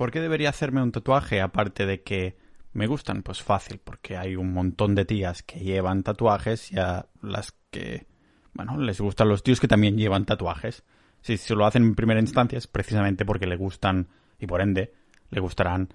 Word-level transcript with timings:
¿por 0.00 0.10
qué 0.10 0.22
debería 0.22 0.48
hacerme 0.48 0.82
un 0.82 0.92
tatuaje 0.92 1.42
aparte 1.42 1.84
de 1.84 2.00
que 2.02 2.34
me 2.72 2.86
gustan? 2.86 3.22
Pues 3.22 3.42
fácil, 3.42 3.82
porque 3.84 4.16
hay 4.16 4.34
un 4.34 4.54
montón 4.54 4.94
de 4.94 5.04
tías 5.04 5.42
que 5.42 5.60
llevan 5.60 6.02
tatuajes 6.04 6.72
y 6.72 6.78
a 6.78 7.04
las 7.20 7.52
que, 7.70 8.06
bueno, 8.54 8.78
les 8.78 8.98
gustan 8.98 9.28
los 9.28 9.42
tíos 9.42 9.60
que 9.60 9.68
también 9.68 9.98
llevan 9.98 10.24
tatuajes. 10.24 10.84
Si 11.20 11.36
se 11.36 11.54
lo 11.54 11.66
hacen 11.66 11.82
en 11.82 11.94
primera 11.94 12.18
instancia 12.18 12.56
es 12.56 12.66
precisamente 12.66 13.26
porque 13.26 13.46
le 13.46 13.56
gustan 13.56 14.08
y 14.38 14.46
por 14.46 14.62
ende 14.62 14.94
le 15.28 15.38
gustarán 15.38 15.90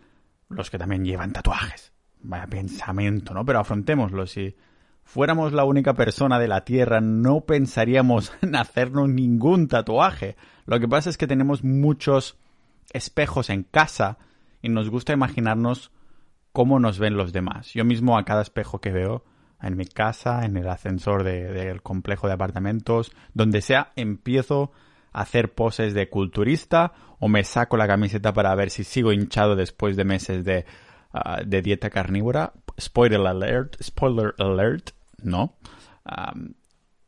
los 0.50 0.70
que 0.70 0.78
también 0.78 1.04
llevan 1.04 1.34
tatuajes. 1.34 1.92
Vaya 2.22 2.46
pensamiento, 2.46 3.34
¿no? 3.34 3.44
Pero 3.44 3.58
afrontémoslo. 3.58 4.28
Si 4.28 4.56
fuéramos 5.04 5.52
la 5.52 5.64
única 5.64 5.96
persona 5.96 6.38
de 6.38 6.48
la 6.48 6.64
Tierra, 6.64 7.02
no 7.02 7.42
pensaríamos 7.42 8.34
en 8.44 8.56
hacernos 8.56 9.10
ningún 9.10 9.68
tatuaje. 9.68 10.36
Lo 10.68 10.80
que 10.80 10.88
pasa 10.88 11.10
es 11.10 11.18
que 11.18 11.26
tenemos 11.26 11.64
muchos 11.64 12.38
espejos 12.93 13.49
en 13.49 13.63
casa 13.63 14.17
y 14.61 14.70
nos 14.70 14.89
gusta 14.89 15.13
imaginarnos 15.13 15.91
cómo 16.52 16.80
nos 16.80 16.99
ven 16.99 17.17
los 17.17 17.34
demás. 17.34 17.73
Yo 17.73 17.85
mismo 17.85 18.17
a 18.17 18.26
cada 18.26 18.41
espejo 18.41 18.80
que 18.80 18.91
veo, 18.91 19.23
en 19.62 19.77
mi 19.77 19.85
casa, 19.85 20.45
en 20.45 20.57
el 20.57 20.67
ascensor 20.70 21.23
del 21.23 21.81
complejo 21.81 22.27
de 22.27 22.34
apartamentos, 22.34 23.12
donde 23.34 23.62
sea, 23.62 23.91
empiezo 23.95 24.71
a 25.12 25.21
hacer 25.21 25.53
poses 25.53 25.93
de 25.93 26.09
culturista 26.09 26.93
o 27.20 27.27
me 27.27 27.43
saco 27.43 27.77
la 27.77 27.88
camiseta 27.88 28.34
para 28.34 28.53
ver 28.55 28.70
si 28.70 28.84
sigo 28.84 29.12
hinchado 29.12 29.55
después 29.55 29.95
de 29.95 30.04
meses 30.04 30.43
de, 30.45 30.65
ah, 31.13 31.41
dieta 31.43 31.90
carnívora. 31.90 32.54
Spoiler 32.79 33.26
alert, 33.26 33.81
spoiler 33.81 34.35
alert, 34.38 34.91
no. 35.21 35.55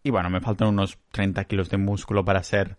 y 0.02 0.10
bueno, 0.10 0.30
me 0.30 0.42
faltan 0.42 0.70
unos 0.70 0.98
30 1.12 1.44
kilos 1.46 1.70
de 1.70 1.78
músculo 1.78 2.24
para 2.24 2.42
ser 2.42 2.78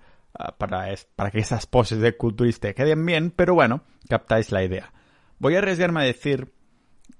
Para, 0.58 0.94
para 1.16 1.30
que 1.30 1.40
esas 1.40 1.66
poses 1.66 1.98
de 1.98 2.16
culturista 2.16 2.72
queden 2.72 3.04
bien, 3.04 3.32
pero 3.32 3.54
bueno, 3.54 3.82
captáis 4.08 4.52
la 4.52 4.62
idea. 4.62 4.92
Voy 5.40 5.56
a 5.56 5.58
arriesgarme 5.58 6.00
a 6.00 6.04
decir 6.04 6.52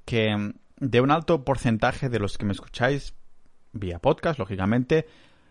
que 0.05 0.37
mm, 0.37 0.53
de 0.79 1.01
un 1.01 1.11
alto 1.11 1.45
porcentaje 1.45 2.09
de 2.09 2.19
los 2.19 2.39
que 2.39 2.47
me 2.47 2.53
escucháis 2.53 3.15
vía 3.73 3.99
podcast, 3.99 4.39
lógicamente, 4.39 5.07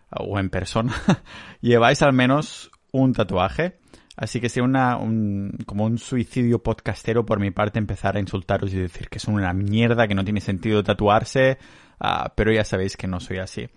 o 0.10 0.40
en 0.40 0.50
persona, 0.50 0.94
lleváis 1.62 2.02
al 2.02 2.14
menos 2.14 2.72
un 2.92 3.14
tatuaje. 3.14 3.80
Así 4.16 4.42
que 4.42 4.50
sea 4.50 4.64
una, 4.64 4.98
un, 4.98 5.58
como 5.68 5.86
un 5.86 6.00
suicidio 6.00 6.64
podcastero 6.64 7.24
por 7.26 7.40
mi 7.40 7.52
parte 7.52 7.78
empezar 7.78 8.18
a 8.18 8.20
insultaros 8.20 8.74
y 8.74 8.78
decir 8.78 9.10
que 9.10 9.20
son 9.20 9.36
una 9.36 9.54
mierda, 9.54 10.08
que 10.08 10.16
no 10.16 10.24
tiene 10.24 10.42
sentido 10.42 10.84
tatuarse, 10.84 11.60
ah, 12.00 12.34
pero 12.36 12.52
ya 12.52 12.64
sabéis 12.64 12.98
que 12.98 13.08
no 13.08 13.20
soy 13.20 13.38
así. 13.38 13.70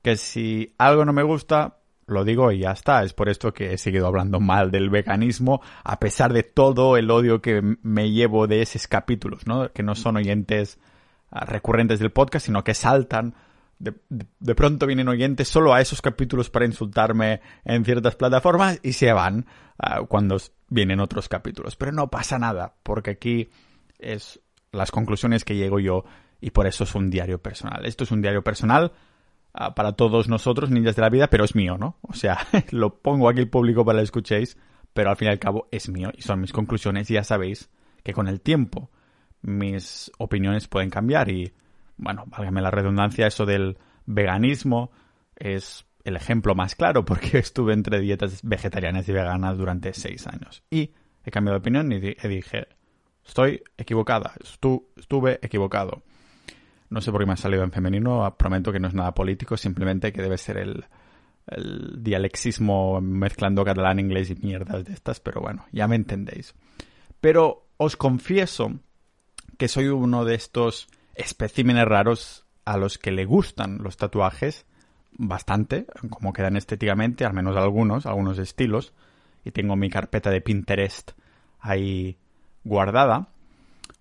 Que 0.00 0.16
si 0.16 0.74
algo 0.78 1.04
no 1.04 1.12
me 1.12 1.22
gusta, 1.22 1.80
lo 2.06 2.24
digo 2.24 2.52
y 2.52 2.60
ya 2.60 2.72
está. 2.72 3.02
Es 3.02 3.12
por 3.12 3.28
esto 3.28 3.52
que 3.52 3.72
he 3.72 3.78
seguido 3.78 4.06
hablando 4.06 4.40
mal 4.40 4.70
del 4.70 4.90
veganismo, 4.90 5.60
a 5.82 5.98
pesar 5.98 6.32
de 6.32 6.42
todo 6.42 6.96
el 6.96 7.10
odio 7.10 7.40
que 7.40 7.62
me 7.82 8.10
llevo 8.10 8.46
de 8.46 8.62
esos 8.62 8.86
capítulos, 8.86 9.46
¿no? 9.46 9.72
Que 9.72 9.82
no 9.82 9.94
son 9.94 10.16
oyentes 10.16 10.78
ah, 11.30 11.44
recurrentes 11.44 11.98
del 11.98 12.10
podcast, 12.12 12.46
sino 12.46 12.64
que 12.64 12.74
saltan. 12.74 13.34
De, 13.78 14.54
pronto 14.54 14.86
vienen 14.86 15.08
oyentes 15.08 15.48
solo 15.48 15.74
a 15.74 15.80
esos 15.80 16.00
capítulos 16.00 16.48
para 16.48 16.64
insultarme 16.64 17.40
en 17.64 17.84
ciertas 17.84 18.14
plataformas 18.14 18.78
y 18.82 18.92
se 18.92 19.12
van 19.12 19.46
ah, 19.78 20.02
cuando 20.08 20.36
vienen 20.68 21.00
otros 21.00 21.28
capítulos. 21.28 21.76
Pero 21.76 21.92
no 21.92 22.08
pasa 22.08 22.38
nada, 22.38 22.74
porque 22.82 23.10
aquí 23.10 23.50
es 23.98 24.40
las 24.72 24.90
conclusiones 24.90 25.44
que 25.44 25.56
llego 25.56 25.80
yo 25.80 26.04
y 26.40 26.50
por 26.50 26.66
eso 26.66 26.84
es 26.84 26.94
un 26.94 27.10
diario 27.10 27.40
personal. 27.40 27.84
Esto 27.86 28.04
es 28.04 28.10
un 28.10 28.22
diario 28.22 28.42
personal 28.42 28.92
para 29.74 29.92
todos 29.92 30.28
nosotros, 30.28 30.70
ninjas 30.70 30.96
de 30.96 31.02
la 31.02 31.10
vida, 31.10 31.28
pero 31.28 31.44
es 31.44 31.54
mío, 31.54 31.78
¿no? 31.78 31.96
O 32.02 32.14
sea, 32.14 32.38
lo 32.70 32.98
pongo 32.98 33.28
aquí 33.28 33.40
el 33.40 33.48
público 33.48 33.84
para 33.84 33.96
que 33.96 34.00
lo 34.00 34.04
escuchéis, 34.04 34.58
pero 34.92 35.10
al 35.10 35.16
fin 35.16 35.28
y 35.28 35.30
al 35.30 35.38
cabo 35.38 35.68
es 35.70 35.88
mío 35.88 36.10
y 36.16 36.22
son 36.22 36.40
mis 36.40 36.52
conclusiones 36.52 37.10
y 37.10 37.14
ya 37.14 37.24
sabéis 37.24 37.70
que 38.02 38.12
con 38.12 38.28
el 38.28 38.40
tiempo 38.40 38.90
mis 39.42 40.10
opiniones 40.18 40.66
pueden 40.68 40.90
cambiar 40.90 41.30
y, 41.30 41.52
bueno, 41.96 42.24
válgame 42.26 42.62
la 42.62 42.70
redundancia, 42.70 43.26
eso 43.26 43.46
del 43.46 43.78
veganismo 44.06 44.90
es 45.36 45.86
el 46.04 46.16
ejemplo 46.16 46.54
más 46.54 46.74
claro 46.74 47.04
porque 47.04 47.38
estuve 47.38 47.74
entre 47.74 48.00
dietas 48.00 48.40
vegetarianas 48.42 49.08
y 49.08 49.12
veganas 49.12 49.56
durante 49.56 49.92
seis 49.92 50.26
años 50.26 50.62
y 50.70 50.92
he 51.24 51.30
cambiado 51.30 51.58
de 51.58 51.60
opinión 51.60 51.92
y 51.92 52.00
dije, 52.00 52.66
estoy 53.24 53.62
equivocada, 53.78 54.34
estuve 54.42 55.38
equivocado. 55.42 56.02
No 56.90 57.00
sé 57.00 57.10
por 57.10 57.20
qué 57.20 57.26
me 57.26 57.32
ha 57.32 57.36
salido 57.36 57.64
en 57.64 57.72
femenino, 57.72 58.34
prometo 58.36 58.72
que 58.72 58.80
no 58.80 58.88
es 58.88 58.94
nada 58.94 59.14
político, 59.14 59.56
simplemente 59.56 60.12
que 60.12 60.22
debe 60.22 60.38
ser 60.38 60.58
el, 60.58 60.84
el 61.46 62.02
dialexismo 62.02 63.00
mezclando 63.00 63.64
catalán, 63.64 63.98
inglés 63.98 64.30
y 64.30 64.34
mierdas 64.36 64.84
de 64.84 64.92
estas, 64.92 65.20
pero 65.20 65.40
bueno, 65.40 65.66
ya 65.72 65.88
me 65.88 65.96
entendéis. 65.96 66.54
Pero 67.20 67.66
os 67.76 67.96
confieso 67.96 68.72
que 69.58 69.68
soy 69.68 69.88
uno 69.88 70.24
de 70.24 70.34
estos 70.34 70.88
especímenes 71.14 71.86
raros 71.86 72.44
a 72.64 72.76
los 72.76 72.98
que 72.98 73.12
le 73.12 73.24
gustan 73.24 73.78
los 73.82 73.96
tatuajes 73.96 74.66
bastante, 75.12 75.86
como 76.10 76.32
quedan 76.32 76.56
estéticamente, 76.56 77.24
al 77.24 77.34
menos 77.34 77.56
algunos, 77.56 78.06
algunos 78.06 78.38
estilos, 78.38 78.94
y 79.44 79.50
tengo 79.50 79.76
mi 79.76 79.90
carpeta 79.90 80.30
de 80.30 80.40
Pinterest 80.40 81.12
ahí 81.60 82.18
guardada. 82.64 83.28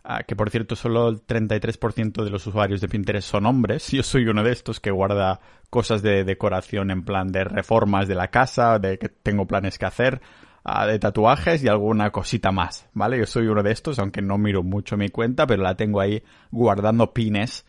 Ah, 0.05 0.23
que 0.23 0.35
por 0.35 0.49
cierto 0.49 0.75
solo 0.75 1.07
el 1.07 1.25
33% 1.25 2.25
de 2.25 2.29
los 2.29 2.45
usuarios 2.45 2.81
de 2.81 2.89
Pinterest 2.89 3.29
son 3.29 3.45
hombres. 3.45 3.87
Yo 3.91 4.03
soy 4.03 4.25
uno 4.27 4.43
de 4.43 4.51
estos 4.51 4.79
que 4.79 4.91
guarda 4.91 5.39
cosas 5.69 6.01
de 6.01 6.25
decoración 6.25 6.91
en 6.91 7.03
plan 7.03 7.31
de 7.31 7.45
reformas 7.45 8.07
de 8.07 8.15
la 8.15 8.27
casa, 8.27 8.79
de 8.79 8.97
que 8.97 9.07
tengo 9.07 9.47
planes 9.47 9.77
que 9.77 9.85
hacer, 9.85 10.21
ah, 10.65 10.85
de 10.85 10.99
tatuajes 10.99 11.63
y 11.63 11.69
alguna 11.69 12.11
cosita 12.11 12.51
más, 12.51 12.89
¿vale? 12.93 13.17
Yo 13.17 13.25
soy 13.25 13.47
uno 13.47 13.63
de 13.63 13.71
estos, 13.71 13.97
aunque 13.97 14.21
no 14.21 14.37
miro 14.37 14.61
mucho 14.61 14.97
mi 14.97 15.07
cuenta, 15.07 15.47
pero 15.47 15.63
la 15.63 15.75
tengo 15.75 16.01
ahí 16.01 16.21
guardando 16.51 17.13
pines 17.13 17.65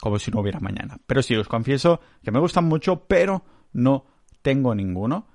como 0.00 0.18
si 0.18 0.30
no 0.30 0.40
hubiera 0.40 0.60
mañana. 0.60 0.98
Pero 1.06 1.22
sí, 1.22 1.34
os 1.34 1.48
confieso 1.48 2.00
que 2.22 2.30
me 2.30 2.38
gustan 2.38 2.66
mucho, 2.66 3.06
pero 3.06 3.42
no 3.72 4.04
tengo 4.42 4.74
ninguno 4.74 5.26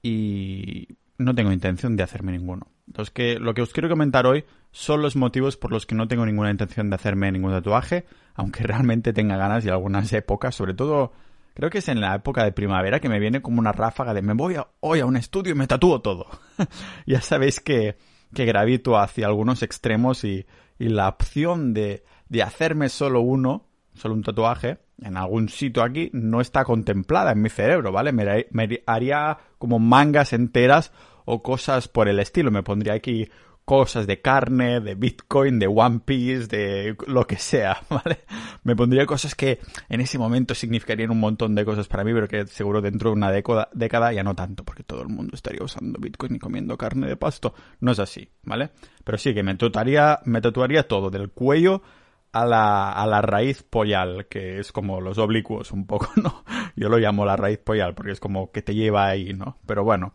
y 0.00 0.86
no 1.18 1.34
tengo 1.34 1.50
intención 1.50 1.96
de 1.96 2.04
hacerme 2.04 2.30
ninguno. 2.30 2.68
Entonces, 2.86 3.12
que 3.12 3.38
lo 3.38 3.54
que 3.54 3.62
os 3.62 3.72
quiero 3.72 3.88
comentar 3.88 4.26
hoy 4.26 4.44
son 4.70 5.02
los 5.02 5.16
motivos 5.16 5.56
por 5.56 5.72
los 5.72 5.86
que 5.86 5.94
no 5.94 6.08
tengo 6.08 6.26
ninguna 6.26 6.50
intención 6.50 6.90
de 6.90 6.96
hacerme 6.96 7.32
ningún 7.32 7.52
tatuaje, 7.52 8.06
aunque 8.34 8.62
realmente 8.64 9.12
tenga 9.12 9.36
ganas 9.36 9.64
y 9.64 9.68
algunas 9.68 10.12
épocas, 10.12 10.54
sobre 10.54 10.74
todo 10.74 11.12
creo 11.54 11.70
que 11.70 11.78
es 11.78 11.88
en 11.88 12.00
la 12.00 12.14
época 12.14 12.44
de 12.44 12.52
primavera 12.52 13.00
que 13.00 13.08
me 13.08 13.18
viene 13.18 13.40
como 13.40 13.58
una 13.58 13.72
ráfaga 13.72 14.12
de 14.12 14.20
me 14.20 14.34
voy 14.34 14.56
hoy 14.80 15.00
a 15.00 15.06
un 15.06 15.16
estudio 15.16 15.52
y 15.52 15.56
me 15.56 15.66
tatúo 15.66 16.00
todo. 16.00 16.26
ya 17.06 17.20
sabéis 17.20 17.60
que, 17.60 17.96
que 18.34 18.44
gravito 18.44 18.98
hacia 18.98 19.26
algunos 19.26 19.62
extremos 19.62 20.22
y, 20.24 20.46
y 20.78 20.88
la 20.88 21.08
opción 21.08 21.72
de, 21.72 22.04
de 22.28 22.42
hacerme 22.42 22.88
solo 22.88 23.20
uno, 23.20 23.66
solo 23.94 24.14
un 24.14 24.22
tatuaje, 24.22 24.78
en 25.00 25.16
algún 25.16 25.48
sitio 25.48 25.82
aquí, 25.82 26.10
no 26.12 26.40
está 26.40 26.64
contemplada 26.64 27.32
en 27.32 27.42
mi 27.42 27.48
cerebro, 27.48 27.92
¿vale? 27.92 28.12
Me 28.12 28.82
haría 28.86 29.38
como 29.58 29.78
mangas 29.78 30.32
enteras 30.32 30.92
o 31.26 31.42
cosas 31.42 31.88
por 31.88 32.08
el 32.08 32.18
estilo. 32.18 32.50
Me 32.50 32.62
pondría 32.62 32.94
aquí 32.94 33.28
cosas 33.66 34.06
de 34.06 34.20
carne, 34.20 34.80
de 34.80 34.94
Bitcoin, 34.94 35.58
de 35.58 35.66
One 35.66 36.00
Piece, 36.04 36.46
de 36.46 36.96
lo 37.08 37.26
que 37.26 37.36
sea, 37.36 37.82
¿vale? 37.90 38.20
Me 38.62 38.76
pondría 38.76 39.04
cosas 39.06 39.34
que 39.34 39.58
en 39.88 40.00
ese 40.00 40.18
momento 40.18 40.54
significarían 40.54 41.10
un 41.10 41.18
montón 41.18 41.56
de 41.56 41.64
cosas 41.64 41.88
para 41.88 42.04
mí, 42.04 42.12
pero 42.14 42.28
que 42.28 42.46
seguro 42.46 42.80
dentro 42.80 43.10
de 43.10 43.16
una 43.16 43.30
década, 43.32 43.68
década 43.74 44.12
ya 44.12 44.22
no 44.22 44.36
tanto, 44.36 44.64
porque 44.64 44.84
todo 44.84 45.02
el 45.02 45.08
mundo 45.08 45.34
estaría 45.34 45.64
usando 45.64 45.98
Bitcoin 45.98 46.36
y 46.36 46.38
comiendo 46.38 46.78
carne 46.78 47.08
de 47.08 47.16
pasto. 47.16 47.54
No 47.80 47.90
es 47.90 47.98
así, 47.98 48.30
¿vale? 48.44 48.70
Pero 49.02 49.18
sí 49.18 49.34
que 49.34 49.42
me 49.42 49.56
tatuaría, 49.56 50.20
me 50.24 50.40
tatuaría 50.40 50.86
todo, 50.86 51.10
del 51.10 51.30
cuello 51.30 51.82
a 52.30 52.46
la, 52.46 52.92
a 52.92 53.04
la 53.08 53.20
raíz 53.20 53.64
pollal, 53.64 54.26
que 54.28 54.60
es 54.60 54.70
como 54.70 55.00
los 55.00 55.18
oblicuos 55.18 55.72
un 55.72 55.88
poco, 55.88 56.08
¿no? 56.22 56.44
Yo 56.76 56.88
lo 56.88 56.98
llamo 56.98 57.26
la 57.26 57.36
raíz 57.36 57.58
pollal, 57.58 57.96
porque 57.96 58.12
es 58.12 58.20
como 58.20 58.52
que 58.52 58.62
te 58.62 58.76
lleva 58.76 59.08
ahí, 59.08 59.32
¿no? 59.32 59.58
Pero 59.66 59.82
bueno, 59.82 60.14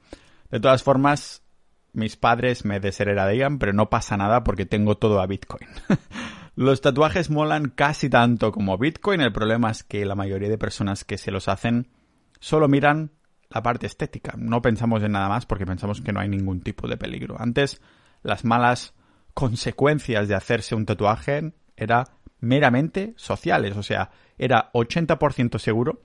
de 0.51 0.59
todas 0.59 0.83
formas, 0.83 1.43
mis 1.93 2.17
padres 2.17 2.65
me 2.65 2.79
desheredarían, 2.79 3.57
pero 3.57 3.73
no 3.73 3.89
pasa 3.89 4.17
nada 4.17 4.43
porque 4.43 4.65
tengo 4.65 4.97
todo 4.97 5.21
a 5.21 5.27
Bitcoin. 5.27 5.67
los 6.55 6.81
tatuajes 6.81 7.29
molan 7.29 7.69
casi 7.69 8.09
tanto 8.09 8.51
como 8.51 8.77
Bitcoin. 8.77 9.21
El 9.21 9.31
problema 9.31 9.71
es 9.71 9.83
que 9.83 10.05
la 10.05 10.15
mayoría 10.15 10.49
de 10.49 10.57
personas 10.57 11.03
que 11.03 11.17
se 11.17 11.31
los 11.31 11.47
hacen 11.47 11.87
solo 12.39 12.67
miran 12.67 13.11
la 13.49 13.61
parte 13.63 13.87
estética. 13.87 14.33
No 14.37 14.61
pensamos 14.61 15.03
en 15.03 15.13
nada 15.13 15.29
más 15.29 15.45
porque 15.45 15.65
pensamos 15.65 16.01
que 16.01 16.13
no 16.13 16.19
hay 16.19 16.29
ningún 16.29 16.61
tipo 16.61 16.87
de 16.87 16.97
peligro. 16.97 17.35
Antes, 17.39 17.81
las 18.23 18.45
malas 18.45 18.93
consecuencias 19.33 20.27
de 20.27 20.35
hacerse 20.35 20.75
un 20.75 20.85
tatuaje 20.85 21.53
eran 21.75 22.05
meramente 22.39 23.13
sociales. 23.17 23.75
O 23.77 23.83
sea, 23.83 24.11
era 24.37 24.71
80% 24.73 25.59
seguro 25.59 26.01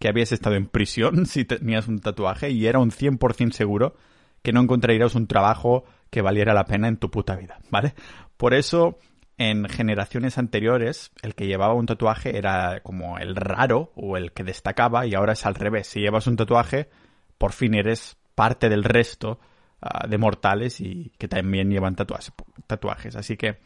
que 0.00 0.08
habías 0.08 0.32
estado 0.32 0.56
en 0.56 0.66
prisión 0.66 1.26
si 1.26 1.44
tenías 1.44 1.86
un 1.86 2.00
tatuaje 2.00 2.50
y 2.50 2.66
era 2.66 2.80
un 2.80 2.90
100% 2.90 3.52
seguro 3.52 3.94
que 4.42 4.52
no 4.52 4.60
encontrarías 4.60 5.14
un 5.14 5.28
trabajo 5.28 5.84
que 6.08 6.22
valiera 6.22 6.54
la 6.54 6.64
pena 6.64 6.88
en 6.88 6.96
tu 6.96 7.10
puta 7.10 7.36
vida, 7.36 7.58
¿vale? 7.70 7.94
Por 8.36 8.54
eso, 8.54 8.98
en 9.36 9.68
generaciones 9.68 10.38
anteriores, 10.38 11.12
el 11.22 11.34
que 11.34 11.46
llevaba 11.46 11.74
un 11.74 11.86
tatuaje 11.86 12.38
era 12.38 12.80
como 12.80 13.18
el 13.18 13.36
raro 13.36 13.92
o 13.94 14.16
el 14.16 14.32
que 14.32 14.42
destacaba 14.42 15.06
y 15.06 15.14
ahora 15.14 15.34
es 15.34 15.44
al 15.44 15.54
revés. 15.54 15.88
Si 15.88 16.00
llevas 16.00 16.26
un 16.26 16.36
tatuaje, 16.36 16.88
por 17.36 17.52
fin 17.52 17.74
eres 17.74 18.16
parte 18.34 18.70
del 18.70 18.82
resto 18.82 19.38
ah, 19.82 20.06
de 20.08 20.16
mortales 20.16 20.80
y 20.80 21.12
que 21.18 21.28
también 21.28 21.70
llevan 21.70 21.94
tatuajes. 21.94 23.14
Así 23.16 23.36
que, 23.36 23.58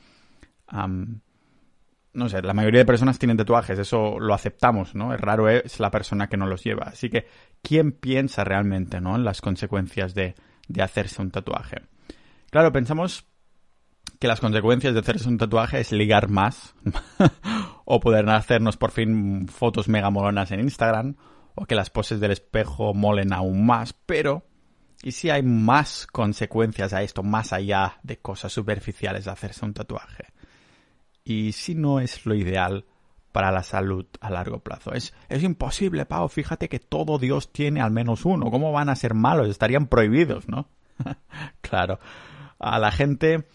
no 2.15 2.29
sé, 2.29 2.43
la 2.43 2.55
mayoría 2.55 2.81
de 2.81 2.87
personas 2.87 3.19
tienen 3.19 3.37
tatuajes, 3.37 3.79
eso 3.79 4.19
lo 4.19 4.35
aceptamos, 4.35 4.95
¿no? 4.95 5.13
Es 5.13 5.21
raro 5.21 5.49
es 5.49 5.81
la 5.81 5.91
persona 5.91 6.29
que 6.29 6.37
no 6.37 6.47
los 6.47 6.63
lleva. 6.65 6.85
Así 6.85 7.11
que, 7.11 7.27
¿quién 7.63 7.93
piensa 7.93 8.45
realmente, 8.45 9.01
¿no? 9.01 9.17
En 9.17 9.25
las 9.25 9.41
consecuencias 9.41 10.15
de, 10.15 10.35
de 10.69 10.83
hacerse 10.83 11.21
un 11.21 11.31
tatuaje. 11.31 11.83
Claro, 12.51 12.73
pensamos 12.73 13.27
que 14.19 14.29
las 14.29 14.41
consecuencias 14.41 14.95
de 14.95 15.01
hacerse 15.01 15.29
un 15.29 15.39
tatuaje 15.39 15.81
es 15.81 15.93
ligar 15.93 16.29
más 16.29 16.75
o 17.85 18.01
poder 18.01 18.29
hacernos 18.31 18.77
por 18.77 18.91
fin 18.91 19.49
fotos 19.49 19.89
mega 19.89 20.11
molonas 20.11 20.51
en 20.51 20.61
Instagram 20.61 21.17
o 21.55 21.67
que 21.67 21.75
las 21.75 21.91
poses 21.91 22.21
del 22.21 22.33
espejo 22.33 22.95
molen 22.95 23.33
aún 23.33 23.67
más, 23.67 23.93
pero 23.93 24.47
¿y 25.03 25.13
si 25.13 25.31
hay 25.31 25.43
más 25.43 26.07
consecuencias 26.07 26.93
a 26.93 27.03
esto 27.03 27.23
más 27.23 27.53
allá 27.53 27.99
de 28.03 28.19
cosas 28.19 28.53
superficiales 28.53 29.25
de 29.25 29.31
hacerse 29.31 29.65
un 29.65 29.75
tatuaje? 29.75 30.34
¿Y 31.25 31.53
si 31.53 31.75
no 31.75 32.01
es 32.01 32.27
lo 32.27 32.35
ideal 32.35 32.85
para 33.33 33.51
la 33.51 33.63
salud 33.63 34.07
a 34.21 34.31
largo 34.31 34.61
plazo? 34.61 34.93
Es, 34.93 35.15
es 35.29 35.43
imposible, 35.43 36.05
Pau, 36.05 36.29
fíjate 36.29 36.69
que 36.69 36.79
todo 36.79 37.19
Dios 37.19 37.51
tiene 37.51 37.81
al 37.81 37.91
menos 37.91 38.25
uno, 38.25 38.51
¿cómo 38.51 38.73
van 38.73 38.91
a 38.91 38.97
ser 38.97 39.15
malos? 39.15 39.49
Estarían 39.49 39.87
prohibidos, 39.87 40.49
¿no? 40.49 40.69
claro, 41.63 41.99
a 42.59 42.79
la 42.79 42.93
gente 42.93 43.49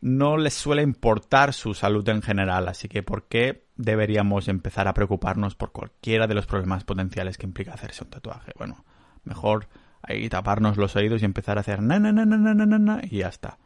no 0.00 0.36
les 0.36 0.54
suele 0.54 0.82
importar 0.82 1.52
su 1.52 1.74
salud 1.74 2.08
en 2.08 2.22
general, 2.22 2.68
así 2.68 2.88
que 2.88 3.02
¿por 3.02 3.24
qué 3.28 3.66
deberíamos 3.76 4.48
empezar 4.48 4.88
a 4.88 4.94
preocuparnos 4.94 5.54
por 5.56 5.72
cualquiera 5.72 6.26
de 6.26 6.34
los 6.34 6.46
problemas 6.46 6.84
potenciales 6.84 7.36
que 7.36 7.46
implica 7.46 7.74
hacerse 7.74 8.04
un 8.04 8.10
tatuaje? 8.10 8.52
Bueno, 8.56 8.84
mejor 9.24 9.68
ahí 10.02 10.28
taparnos 10.28 10.76
los 10.76 10.96
oídos 10.96 11.22
y 11.22 11.24
empezar 11.24 11.58
a 11.58 11.60
hacer 11.60 11.82
na 11.82 11.98
na 11.98 12.12
na 12.12 12.24
na 12.24 12.36
na 12.54 12.78
na 12.78 13.00
y 13.02 13.18
ya 13.18 13.28
está. 13.28 13.58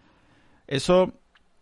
Eso 0.67 1.20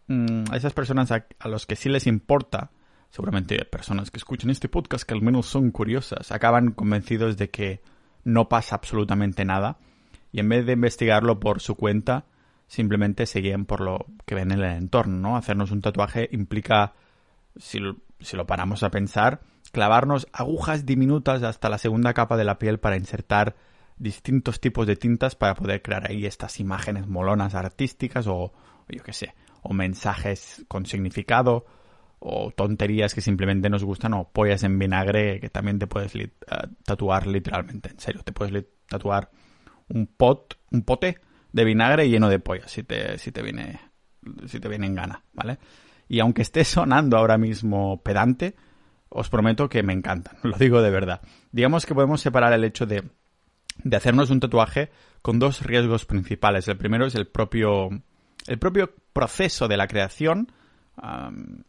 mm, 0.09 0.45
a 0.51 0.57
esas 0.57 0.73
personas 0.73 1.11
a, 1.13 1.27
los 1.49 1.67
que 1.67 1.77
sí 1.77 1.89
les 1.89 2.07
importa, 2.07 2.71
seguramente 3.11 3.65
personas 3.65 4.11
que 4.11 4.19
escuchan 4.19 4.51
este 4.51 4.69
podcast 4.69 5.05
que 5.05 5.15
al 5.15 5.23
menos 5.23 5.47
son 5.47 5.71
curiosas, 5.71 6.33
acaban 6.33 6.73
convencidos 6.73 7.37
de 7.37 7.51
que 7.51 7.83
no 8.25 8.49
pasa 8.49 8.77
absolutamente 8.77 9.45
nada 9.45 9.79
y 10.33 10.41
en 10.41 10.49
vez 10.49 10.65
de 10.67 10.73
investigarlo 10.73 11.41
por 11.41 11.61
su 11.61 11.77
cuenta, 11.77 12.25
simplemente 12.67 13.27
seguían 13.27 13.67
por 13.67 13.81
lo 13.81 14.07
que 14.25 14.35
ven 14.35 14.51
en 14.51 14.61
el 14.61 14.77
entorno, 14.77 15.19
¿no? 15.19 15.37
Hacernos 15.37 15.71
un 15.73 15.83
tatuaje 15.83 16.29
implica, 16.33 16.95
si 17.57 17.79
lo, 17.79 17.97
si 18.21 18.37
lo 18.37 18.47
paramos 18.47 18.83
a 18.83 18.91
pensar, 18.91 19.43
clavarnos 19.73 20.27
agujas 20.33 20.87
diminutas 20.87 21.43
hasta 21.43 21.69
la 21.69 21.79
segunda 21.79 22.15
capa 22.15 22.37
de 22.37 22.45
la 22.45 22.59
piel 22.59 22.79
para 22.79 22.97
insertar 22.97 23.57
distintos 23.99 24.61
tipos 24.61 24.87
de 24.87 24.97
tintas 24.97 25.37
para 25.37 25.55
poder 25.55 25.83
crear 25.83 26.11
ahí 26.11 26.27
estas 26.27 26.61
imágenes 26.61 27.07
molonas 27.07 27.55
artísticas 27.55 28.27
o, 28.27 28.53
yo 28.89 29.03
qué 29.03 29.13
sé, 29.13 29.35
o 29.62 29.73
mensajes 29.73 30.64
con 30.69 30.87
significado 30.87 31.64
o 32.19 32.53
tonterías 32.53 33.14
que 33.14 33.20
simplemente 33.20 33.69
nos 33.69 33.82
gustan 33.82 34.14
o 34.14 34.29
pollas 34.31 34.62
en 34.62 34.79
vinagre 34.79 35.41
que 35.41 35.50
también 35.50 35.79
te 35.79 35.87
puedes 35.87 36.14
eh, 36.14 36.31
tatuar 36.85 37.26
literalmente, 37.26 37.91
en 37.91 37.99
serio, 37.99 38.23
te 38.23 38.32
puedes 38.32 38.64
tatuar 38.88 39.31
un 39.88 40.06
pot, 40.06 40.59
un 40.70 40.82
pote 40.82 41.19
de 41.53 41.64
vinagre 41.64 42.09
lleno 42.09 42.29
de 42.29 42.38
pollas, 42.38 42.70
si 42.70 42.82
te, 42.82 43.19
si 43.19 43.32
te 43.32 43.43
viene, 43.43 43.81
si 44.47 44.61
te 44.61 44.69
viene 44.69 44.87
en 44.87 44.94
gana, 44.94 45.25
¿vale? 45.32 45.59
Y 46.08 46.20
aunque 46.20 46.43
esté 46.43 46.65
sonando 46.65 47.17
ahora 47.17 47.38
mismo 47.38 48.03
pedante, 48.03 48.55
os 49.08 49.29
prometo 49.29 49.69
que 49.69 49.82
me 49.82 49.93
encantan, 49.93 50.37
lo 50.43 50.56
digo 50.56 50.81
de 50.82 50.91
verdad. 50.91 51.20
Digamos 51.50 51.87
que 51.87 51.94
podemos 51.94 52.20
separar 52.20 52.53
el 52.53 52.65
hecho 52.65 52.87
de, 52.87 53.03
de 53.82 53.97
hacernos 53.97 54.31
un 54.31 54.41
tatuaje 54.41 54.91
con 55.20 55.38
dos 55.38 55.62
riesgos 55.62 56.05
principales. 56.05 56.69
El 56.69 56.76
primero 56.76 57.06
es 57.06 57.15
el 57.15 57.26
propio, 57.26 57.91
el 58.47 58.59
propio 58.59 58.93
proceso 59.12 59.69
de 59.69 59.77
la 59.77 59.87
creación 59.87 60.53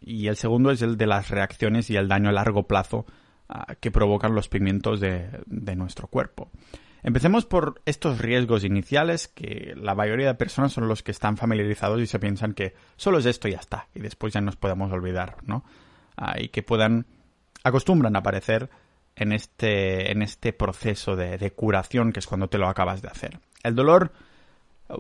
y 0.01 0.27
el 0.27 0.35
segundo 0.35 0.71
es 0.71 0.81
el 0.81 0.97
de 0.97 1.07
las 1.07 1.29
reacciones 1.29 1.89
y 1.89 1.95
el 1.95 2.07
daño 2.07 2.29
a 2.29 2.33
largo 2.33 2.67
plazo 2.67 3.05
ah, 3.49 3.75
que 3.79 3.91
provocan 3.91 4.35
los 4.35 4.49
pigmentos 4.49 4.99
de, 4.99 5.29
nuestro 5.47 6.07
cuerpo. 6.07 6.51
Empecemos 7.03 7.45
por 7.45 7.81
estos 7.85 8.19
riesgos 8.19 8.63
iniciales 8.63 9.27
que 9.27 9.73
la 9.75 9.95
mayoría 9.95 10.27
de 10.27 10.35
personas 10.35 10.73
son 10.73 10.87
los 10.87 11.03
que 11.03 11.11
están 11.11 11.37
familiarizados 11.37 11.99
y 12.01 12.07
se 12.07 12.19
piensan 12.19 12.53
que 12.53 12.75
solo 12.95 13.17
es 13.17 13.25
esto 13.25 13.47
y 13.47 13.51
ya 13.51 13.59
está, 13.59 13.87
y 13.93 13.99
después 13.99 14.33
ya 14.33 14.41
nos 14.41 14.55
podemos 14.55 14.91
olvidar, 14.91 15.37
¿no? 15.45 15.65
Ah, 16.15 16.35
y 16.39 16.49
que 16.49 16.63
puedan, 16.63 17.05
acostumbran 17.63 18.15
a 18.15 18.19
aparecer 18.19 18.69
en 19.15 19.31
este, 19.31 20.11
en 20.11 20.21
este 20.21 20.53
proceso 20.53 21.15
de 21.15 21.51
curación 21.51 22.13
que 22.13 22.19
es 22.19 22.27
cuando 22.27 22.47
te 22.47 22.57
lo 22.57 22.67
acabas 22.67 23.01
de 23.01 23.09
hacer. 23.09 23.39
El 23.63 23.75
dolor, 23.75 24.11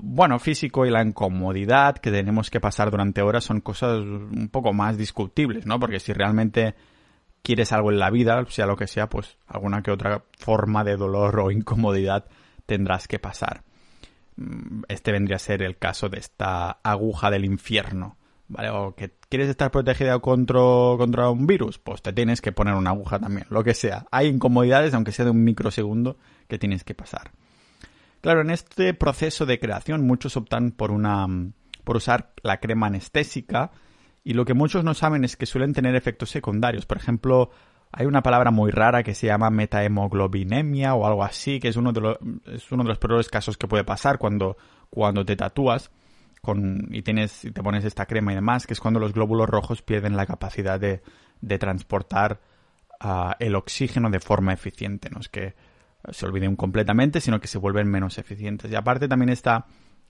bueno, 0.01 0.39
físico 0.39 0.85
y 0.85 0.91
la 0.91 1.03
incomodidad 1.03 1.97
que 1.97 2.11
tenemos 2.11 2.49
que 2.49 2.59
pasar 2.59 2.91
durante 2.91 3.21
horas 3.21 3.43
son 3.43 3.61
cosas 3.61 3.99
un 3.99 4.49
poco 4.51 4.73
más 4.73 4.97
discutibles, 4.97 5.65
¿no? 5.65 5.79
Porque 5.79 5.99
si 5.99 6.13
realmente 6.13 6.75
quieres 7.41 7.71
algo 7.71 7.91
en 7.91 7.99
la 7.99 8.09
vida, 8.09 8.43
sea 8.49 8.65
lo 8.65 8.77
que 8.77 8.87
sea, 8.87 9.09
pues 9.09 9.37
alguna 9.47 9.83
que 9.83 9.91
otra 9.91 10.23
forma 10.39 10.83
de 10.83 10.95
dolor 10.95 11.39
o 11.39 11.51
incomodidad 11.51 12.25
tendrás 12.65 13.07
que 13.07 13.19
pasar. 13.19 13.63
Mm, 14.37 14.83
este 14.87 15.11
vendría 15.11 15.35
a 15.35 15.39
ser 15.39 15.61
el 15.61 15.77
caso 15.77 16.09
de 16.09 16.19
esta 16.19 16.79
aguja 16.83 17.29
del 17.29 17.45
infierno. 17.45 18.17
¿Vale? 18.49 18.69
O 18.69 18.93
que 18.93 19.13
quieres 19.29 19.49
estar 19.49 19.71
protegida 19.71 20.19
contra, 20.19 20.59
contra 20.97 21.29
un 21.29 21.47
virus, 21.47 21.79
pues 21.79 22.01
te 22.01 22.13
tienes 22.13 22.41
que 22.41 22.51
poner 22.51 22.75
una 22.75 22.91
aguja 22.91 23.17
también, 23.17 23.47
lo 23.49 23.63
que 23.63 23.73
sea. 23.73 24.05
Hay 24.11 24.27
incomodidades, 24.27 24.93
aunque 24.93 25.11
sea 25.11 25.25
de 25.25 25.31
un 25.31 25.43
microsegundo, 25.43 26.17
que 26.47 26.59
tienes 26.59 26.83
que 26.83 26.93
pasar. 26.93 27.31
Claro, 28.23 28.39
en 28.39 28.51
este 28.51 28.93
proceso 28.93 29.45
de 29.45 29.59
creación 29.59 30.07
muchos 30.07 30.37
optan 30.37 30.71
por 30.71 30.91
una 30.91 31.27
por 31.83 31.97
usar 31.97 32.31
la 32.41 32.61
crema 32.61 32.87
anestésica 32.87 33.71
y 34.23 34.31
lo 34.31 34.45
que 34.45 34.53
muchos 34.53 34.85
no 34.85 34.93
saben 34.93 35.25
es 35.25 35.35
que 35.35 35.45
suelen 35.45 35.73
tener 35.73 35.93
efectos 35.93 36.29
secundarios. 36.29 36.85
Por 36.85 36.95
ejemplo, 36.95 37.51
hay 37.91 38.05
una 38.05 38.23
palabra 38.23 38.49
muy 38.49 38.71
rara 38.71 39.03
que 39.03 39.13
se 39.13 39.27
llama 39.27 39.49
metahemoglobinemia 39.49 40.93
o 40.93 41.05
algo 41.05 41.21
así, 41.21 41.59
que 41.59 41.67
es 41.67 41.75
uno 41.75 41.91
de 41.91 41.99
los, 41.99 42.17
es 42.45 42.71
uno 42.71 42.83
de 42.83 42.89
los 42.91 42.97
peores 42.97 43.27
casos 43.27 43.57
que 43.57 43.67
puede 43.67 43.83
pasar 43.83 44.17
cuando, 44.17 44.55
cuando 44.89 45.25
te 45.25 45.35
tatúas 45.35 45.91
con, 46.41 46.87
y, 46.91 47.01
tienes, 47.01 47.43
y 47.43 47.51
te 47.51 47.61
pones 47.61 47.83
esta 47.83 48.05
crema 48.05 48.31
y 48.31 48.35
demás, 48.35 48.65
que 48.65 48.71
es 48.71 48.79
cuando 48.79 49.01
los 49.01 49.11
glóbulos 49.11 49.49
rojos 49.49 49.81
pierden 49.81 50.15
la 50.15 50.25
capacidad 50.25 50.79
de, 50.79 51.01
de 51.41 51.59
transportar 51.59 52.39
uh, 53.03 53.31
el 53.39 53.53
oxígeno 53.55 54.09
de 54.09 54.21
forma 54.21 54.53
eficiente. 54.53 55.09
No 55.09 55.19
es 55.19 55.27
que 55.27 55.72
se 56.11 56.25
olviden 56.25 56.55
completamente, 56.55 57.21
sino 57.21 57.39
que 57.39 57.47
se 57.47 57.57
vuelven 57.57 57.87
menos 57.87 58.17
eficientes. 58.17 58.71
Y 58.71 58.75
aparte 58.75 59.07
también 59.07 59.29
está 59.29 59.65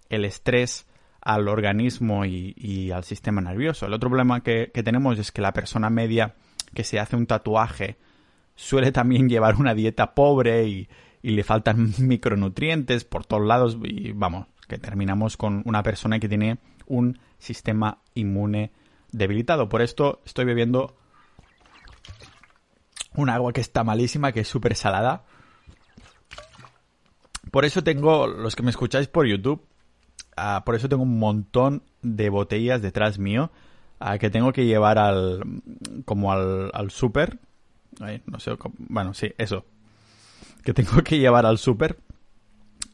el 0.10 0.26
estrés 0.26 0.88
al 1.22 1.48
organismo 1.48 2.26
y, 2.26 2.92
al 2.92 3.04
sistema 3.04 3.42
nervioso. 3.42 3.86
El 3.86 3.94
otro 3.94 4.10
problema 4.10 4.42
que, 4.42 4.68
tenemos 4.84 5.18
es 5.20 5.32
que 5.32 5.42
la 5.42 5.54
persona 5.54 5.90
media 5.90 6.36
que 6.74 6.84
se 6.84 7.00
hace 7.00 7.16
un 7.16 7.28
tatuaje 7.28 7.98
suele 8.56 8.92
también 8.92 9.30
llevar 9.30 9.56
una 9.56 9.74
dieta 9.74 10.14
pobre 10.14 10.68
y, 10.68 10.90
le 11.22 11.44
faltan 11.46 11.94
micronutrientes 12.00 13.06
por 13.06 13.26
todos 13.26 13.48
lados 13.48 13.78
y 13.82 14.12
vamos, 14.12 14.48
que 14.68 14.78
terminamos 14.78 15.38
con 15.38 15.62
una 15.66 15.82
persona 15.82 16.20
que 16.20 16.28
tiene 16.28 16.58
un 16.86 17.18
sistema 17.38 18.00
inmune 18.14 18.72
debilitado. 19.14 19.70
Por 19.70 19.82
esto 19.82 20.22
estoy 20.26 20.44
bebiendo 20.44 20.98
un 23.16 23.30
agua 23.30 23.54
que 23.54 23.62
está 23.62 23.86
malísima, 23.86 24.34
que 24.34 24.42
es 24.42 24.48
súper 24.50 24.76
salada. 24.76 25.24
Por 27.54 27.66
eso 27.66 27.84
tengo, 27.84 28.26
los 28.26 28.56
que 28.56 28.64
me 28.64 28.72
escucháis 28.72 29.08
por 29.08 29.28
YouTube, 29.28 29.62
Ah, 30.36 30.64
por 30.66 30.76
eso 30.76 30.90
tengo 30.90 31.04
un 31.04 31.20
montón 31.20 31.84
de 32.02 32.30
botellas 32.30 32.82
detrás 32.82 33.20
mío 33.20 33.52
ah, 34.00 34.18
que 34.18 34.30
tengo 34.30 34.52
que 34.52 34.66
llevar 34.66 34.98
al 34.98 35.44
como 36.06 36.32
al, 36.32 36.72
al 36.74 36.92
súper. 36.92 37.40
No 38.26 38.40
sé, 38.40 38.52
bueno, 38.78 39.14
sí, 39.14 39.34
eso. 39.38 39.66
Que 40.64 40.74
tengo 40.74 41.04
que 41.04 41.20
llevar 41.20 41.46
al 41.46 41.58
súper 41.58 42.00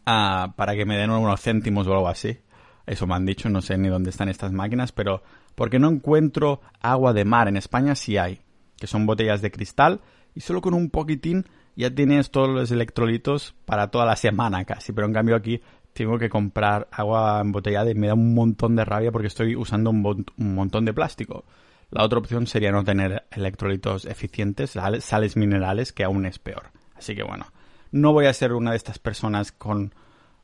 ah, 0.05 0.53
para 0.57 0.75
que 0.75 0.85
me 0.85 0.97
den 0.97 1.11
unos 1.11 1.41
céntimos 1.41 1.87
o 1.87 1.93
algo 1.93 2.09
así. 2.09 2.39
Eso 2.85 3.07
me 3.07 3.15
han 3.15 3.25
dicho, 3.25 3.49
no 3.49 3.61
sé 3.61 3.77
ni 3.77 3.87
dónde 3.87 4.09
están 4.09 4.29
estas 4.29 4.51
máquinas, 4.51 4.91
pero 4.91 5.23
porque 5.55 5.79
no 5.79 5.89
encuentro 5.89 6.59
agua 6.81 7.13
de 7.13 7.23
mar. 7.23 7.47
En 7.47 7.55
España 7.55 7.95
sí 7.95 8.17
hay, 8.17 8.41
que 8.77 8.87
son 8.87 9.05
botellas 9.05 9.41
de 9.41 9.51
cristal 9.51 10.01
y 10.35 10.41
solo 10.41 10.61
con 10.61 10.73
un 10.73 10.89
poquitín 10.89 11.45
ya 11.75 11.89
tienes 11.93 12.29
todos 12.29 12.49
los 12.49 12.71
electrolitos 12.71 13.55
para 13.65 13.89
toda 13.89 14.05
la 14.05 14.15
semana 14.15 14.65
casi. 14.65 14.91
Pero 14.91 15.07
en 15.07 15.13
cambio 15.13 15.35
aquí 15.35 15.61
tengo 15.93 16.17
que 16.17 16.29
comprar 16.29 16.87
agua 16.91 17.39
embotellada 17.41 17.89
y 17.89 17.95
me 17.95 18.07
da 18.07 18.13
un 18.13 18.33
montón 18.33 18.75
de 18.75 18.85
rabia 18.85 19.11
porque 19.11 19.27
estoy 19.27 19.55
usando 19.55 19.89
un, 19.89 20.25
montón 20.37 20.85
de 20.85 20.93
plástico. 20.93 21.45
La 21.89 22.03
otra 22.03 22.19
opción 22.19 22.47
sería 22.47 22.71
no 22.71 22.83
tener 22.83 23.23
electrolitos 23.31 24.05
eficientes, 24.05 24.77
sales 24.99 25.37
minerales, 25.37 25.93
que 25.93 26.03
aún 26.03 26.25
es 26.25 26.37
peor. 26.37 26.71
Así 26.95 27.15
que 27.15 27.23
bueno, 27.23 27.47
no 27.91 28.13
voy 28.13 28.27
a 28.27 28.33
ser 28.33 28.53
una 28.53 28.71
de 28.71 28.77
estas 28.77 28.99
personas 28.99 29.51
con 29.51 29.93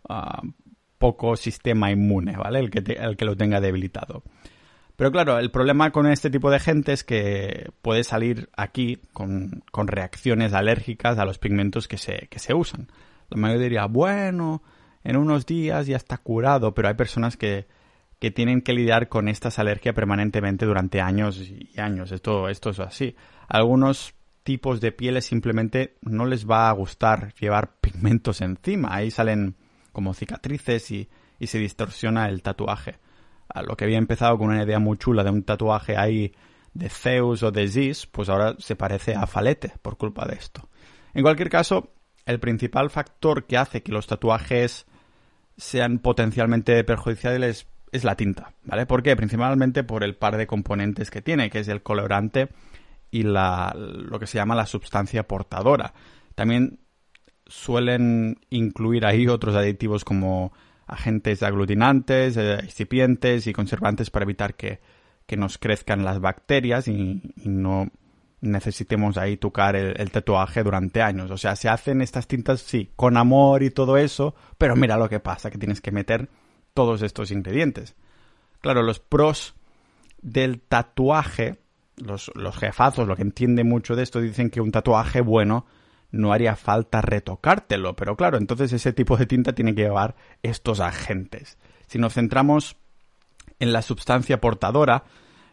ah, 0.10 0.42
poco 0.98 1.36
sistema 1.36 1.92
inmune, 1.92 2.36
¿vale? 2.38 2.60
El 2.60 2.72
que, 2.72 2.94
el 2.94 3.18
que 3.18 3.26
lo 3.26 3.36
tenga 3.36 3.62
debilitado. 3.62 4.24
Pero 4.96 5.12
claro, 5.12 5.40
el 5.40 5.52
problema 5.52 5.92
con 5.92 6.08
este 6.08 6.30
tipo 6.30 6.50
de 6.50 6.60
gente 6.60 6.94
es 6.94 7.04
que 7.04 7.72
puede 7.82 8.04
salir 8.04 8.50
aquí 8.56 9.02
con, 9.12 9.64
reacciones 9.74 10.54
alérgicas 10.54 11.18
a 11.18 11.26
los 11.26 11.38
pigmentos 11.38 11.88
que 11.88 11.98
se, 11.98 12.28
que 12.30 12.40
se 12.40 12.54
usan. 12.54 12.88
La 13.30 13.38
mayoría 13.38 13.64
diría, 13.64 13.86
bueno, 13.88 14.64
en 15.04 15.18
unos 15.18 15.46
días 15.46 15.88
ya 15.88 15.98
está 15.98 16.18
curado, 16.18 16.74
pero 16.74 16.88
hay 16.88 16.94
personas 16.94 17.38
que, 17.38 17.68
tienen 18.34 18.64
que 18.64 18.74
lidiar 18.74 19.08
con 19.08 19.28
estas 19.28 19.60
alergias 19.60 19.94
permanentemente 19.94 20.66
durante 20.66 21.00
años 21.00 21.40
y 21.40 21.80
años. 21.80 22.12
Esto, 22.12 22.50
esto 22.50 22.72
es 22.72 22.80
así. 22.80 23.16
Algunos 23.48 24.16
tipos 24.42 24.82
de 24.82 24.92
pieles 24.92 25.26
simplemente 25.26 25.98
no 26.02 26.26
les 26.26 26.50
va 26.50 26.68
a 26.68 26.72
gustar 26.72 27.36
llevar 27.36 27.76
pigmentos 27.80 28.42
encima. 28.42 28.96
Ahí 28.96 29.12
salen 29.12 29.58
como 29.92 30.16
cicatrices 30.16 30.90
y 30.90 31.08
se 31.40 31.60
distorsiona 31.60 32.28
el 32.28 32.42
tatuaje. 32.42 32.96
A 33.50 33.62
lo 33.62 33.76
que 33.76 33.86
había 33.86 33.98
empezado 33.98 34.38
con 34.38 34.50
una 34.50 34.64
idea 34.64 34.80
muy 34.80 34.98
chula 34.98 35.24
de 35.24 35.30
un 35.30 35.44
tatuaje 35.44 35.98
ahí 35.98 36.34
de 36.74 36.90
Zeus 36.90 37.44
o 37.44 37.52
de 37.52 37.68
Zis, 37.68 38.06
pues 38.08 38.30
ahora 38.30 38.56
se 38.60 38.76
parece 38.76 39.16
a 39.16 39.28
Falete 39.28 39.74
por 39.82 39.98
culpa 39.98 40.26
de 40.26 40.36
esto. 40.36 40.68
En 41.14 41.24
cualquier 41.24 41.50
caso, 41.50 41.94
el 42.26 42.40
principal 42.40 42.90
factor 42.90 43.46
que 43.46 43.58
hace 43.58 43.82
que 43.82 43.92
los 43.92 44.08
tatuajes 44.08 44.86
sean 45.58 46.00
potencialmente 46.00 46.84
perjudiciales 46.84 47.68
es 47.92 48.04
la 48.04 48.16
tinta, 48.16 48.54
¿vale? 48.64 48.86
¿Por 48.86 49.04
qué? 49.04 49.16
Principalmente 49.16 49.84
por 49.84 50.04
el 50.04 50.16
par 50.16 50.36
de 50.36 50.48
componentes 50.48 51.10
que 51.10 51.22
tiene, 51.22 51.50
que 51.50 51.60
es 51.60 51.68
el 51.70 51.82
colorante 51.82 52.50
y 53.10 53.24
la, 53.24 53.74
lo 53.76 54.20
que 54.20 54.28
se 54.28 54.38
llama 54.38 54.56
la 54.56 54.66
sustancia 54.66 55.28
portadora. 55.28 55.94
También 56.36 56.80
suelen 57.48 58.40
incluir 58.50 59.06
ahí 59.06 59.28
otros 59.28 59.56
aditivos 59.56 60.04
como 60.04 60.52
agentes 60.88 61.44
aglutinantes, 61.44 62.38
eh, 62.38 62.56
excipientes 62.56 63.48
y 63.48 63.54
conservantes 63.54 64.10
para 64.10 64.24
evitar 64.24 64.56
que, 64.56 64.80
nos 65.36 65.58
crezcan 65.58 66.06
las 66.06 66.20
bacterias 66.20 66.88
y, 66.88 67.22
no 67.44 67.90
necesitemos 68.42 69.18
ahí 69.18 69.38
tocar 69.38 69.76
el, 69.76 70.12
tatuaje 70.12 70.64
durante 70.64 71.02
años. 71.02 71.32
O 71.32 71.38
sea, 71.38 71.56
se 71.56 71.68
hacen 71.68 72.02
estas 72.02 72.28
tintas, 72.28 72.62
sí, 72.62 72.92
con 72.96 73.18
amor 73.18 73.64
y 73.64 73.72
todo 73.72 73.98
eso, 73.98 74.36
pero 74.58 74.76
mira 74.76 74.98
lo 74.98 75.10
que 75.10 75.20
pasa, 75.20 75.50
que 75.50 75.58
tienes 75.58 75.82
que 75.82 75.92
meter 75.92 76.30
todos 76.74 77.02
estos 77.02 77.32
ingredientes. 77.32 77.96
Claro, 78.62 78.84
los 78.84 79.00
pros 79.00 79.56
del 80.22 80.62
tatuaje, 80.62 81.58
los, 81.98 82.32
los 82.36 82.56
jefazos, 82.58 83.08
lo 83.08 83.16
que 83.16 83.24
entiende 83.24 83.64
mucho 83.64 83.96
de 83.96 84.04
esto, 84.04 84.22
dicen 84.22 84.52
que 84.52 84.62
un 84.62 84.72
tatuaje 84.72 85.22
bueno 85.22 85.66
no 86.16 86.34
haría 86.34 86.56
falta 86.56 87.02
retocártelo, 87.02 87.96
pero 87.96 88.16
claro, 88.16 88.38
entonces 88.38 88.74
ese 88.74 88.94
tipo 88.94 89.18
de 89.18 89.26
tinta 89.26 89.54
tiene 89.54 89.76
que 89.76 89.84
llevar 89.84 90.16
estos 90.42 90.80
agentes. 90.80 91.58
Si 91.88 92.00
nos 92.00 92.14
centramos 92.14 92.78
en 93.60 93.74
la 93.74 93.82
sustancia 93.82 94.42
portadora, 94.42 95.04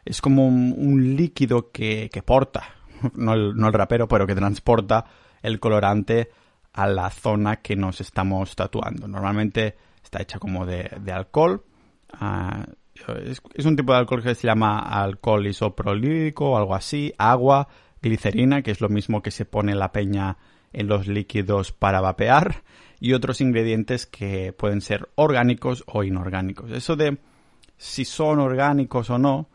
es 0.04 0.20
como 0.20 0.46
un, 0.46 1.16
líquido 1.16 1.70
que, 1.70 2.10
porta, 2.24 2.74
no 3.14 3.34
el, 3.34 3.56
no 3.56 3.68
el 3.68 3.72
rapero, 3.72 4.08
pero 4.08 4.26
que 4.26 4.34
transporta 4.34 5.04
el 5.42 5.60
colorante 5.60 6.30
a 6.72 6.86
la 6.86 7.10
zona 7.10 7.56
que 7.56 7.76
nos 7.76 8.00
estamos 8.00 8.56
tatuando. 8.56 9.06
Normalmente 9.08 9.76
está 10.02 10.22
hecha 10.22 10.38
como 10.38 10.64
de, 10.64 10.90
alcohol. 11.12 11.64
Ah, 12.12 12.66
es, 13.54 13.64
un 13.64 13.76
tipo 13.76 13.92
de 13.92 13.98
alcohol 13.98 14.22
que 14.22 14.34
se 14.34 14.46
llama 14.46 14.78
alcohol 14.78 15.46
isoprolírico 15.46 16.50
o 16.50 16.56
algo 16.56 16.74
así, 16.74 17.12
agua, 17.18 17.68
glicerina, 18.00 18.62
que 18.62 18.70
es 18.70 18.80
lo 18.80 18.88
mismo 18.88 19.22
que 19.22 19.30
se 19.30 19.44
pone 19.44 19.74
la 19.74 19.92
peña 19.92 20.38
en 20.72 20.88
los 20.88 21.06
líquidos 21.06 21.72
para 21.72 22.00
vapear, 22.00 22.62
y 23.02 23.14
otros 23.14 23.40
ingredientes 23.40 24.06
que 24.06 24.52
pueden 24.52 24.80
ser 24.80 25.08
orgánicos 25.16 25.82
o 25.86 26.04
inorgánicos. 26.04 26.70
Eso 26.70 26.94
de 26.94 27.18
si 27.76 28.04
son 28.04 28.38
orgánicos 28.38 29.10
o 29.10 29.18
no, 29.18 29.48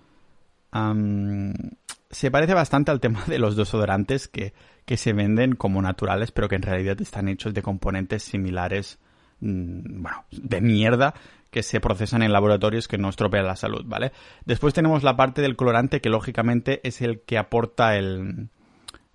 se 2.12 2.30
parece 2.30 2.54
bastante 2.54 2.92
al 2.92 3.00
tema 3.00 3.24
de 3.26 3.40
los 3.40 3.56
desodorantes 3.56 4.28
que, 4.28 4.54
que, 4.86 4.98
se 4.98 5.14
venden 5.14 5.56
como 5.56 5.82
naturales, 5.82 6.32
pero 6.32 6.50
que 6.50 6.56
en 6.56 6.62
realidad 6.62 7.00
están 7.00 7.30
hechos 7.30 7.54
de 7.54 7.62
componentes 7.62 8.24
similares, 8.24 9.00
mm, 9.40 10.02
bueno, 10.02 10.26
de 10.32 10.60
mierda, 10.60 11.14
que 11.50 11.64
se 11.64 11.80
procesan 11.80 12.24
en 12.24 12.34
laboratorios 12.34 12.90
que 12.90 12.98
no 12.98 13.08
estropean 13.08 13.48
la 13.48 13.56
salud, 13.56 13.84
¿vale? 13.86 14.12
Después 14.46 14.74
tenemos 14.74 15.04
la 15.04 15.16
parte 15.16 15.42
del 15.42 15.56
colorante 15.56 16.02
que 16.02 16.10
lógicamente 16.10 16.82
es 16.86 17.02
el 17.02 17.22
que 17.22 17.38
aporta 17.38 17.96
el, 17.96 18.50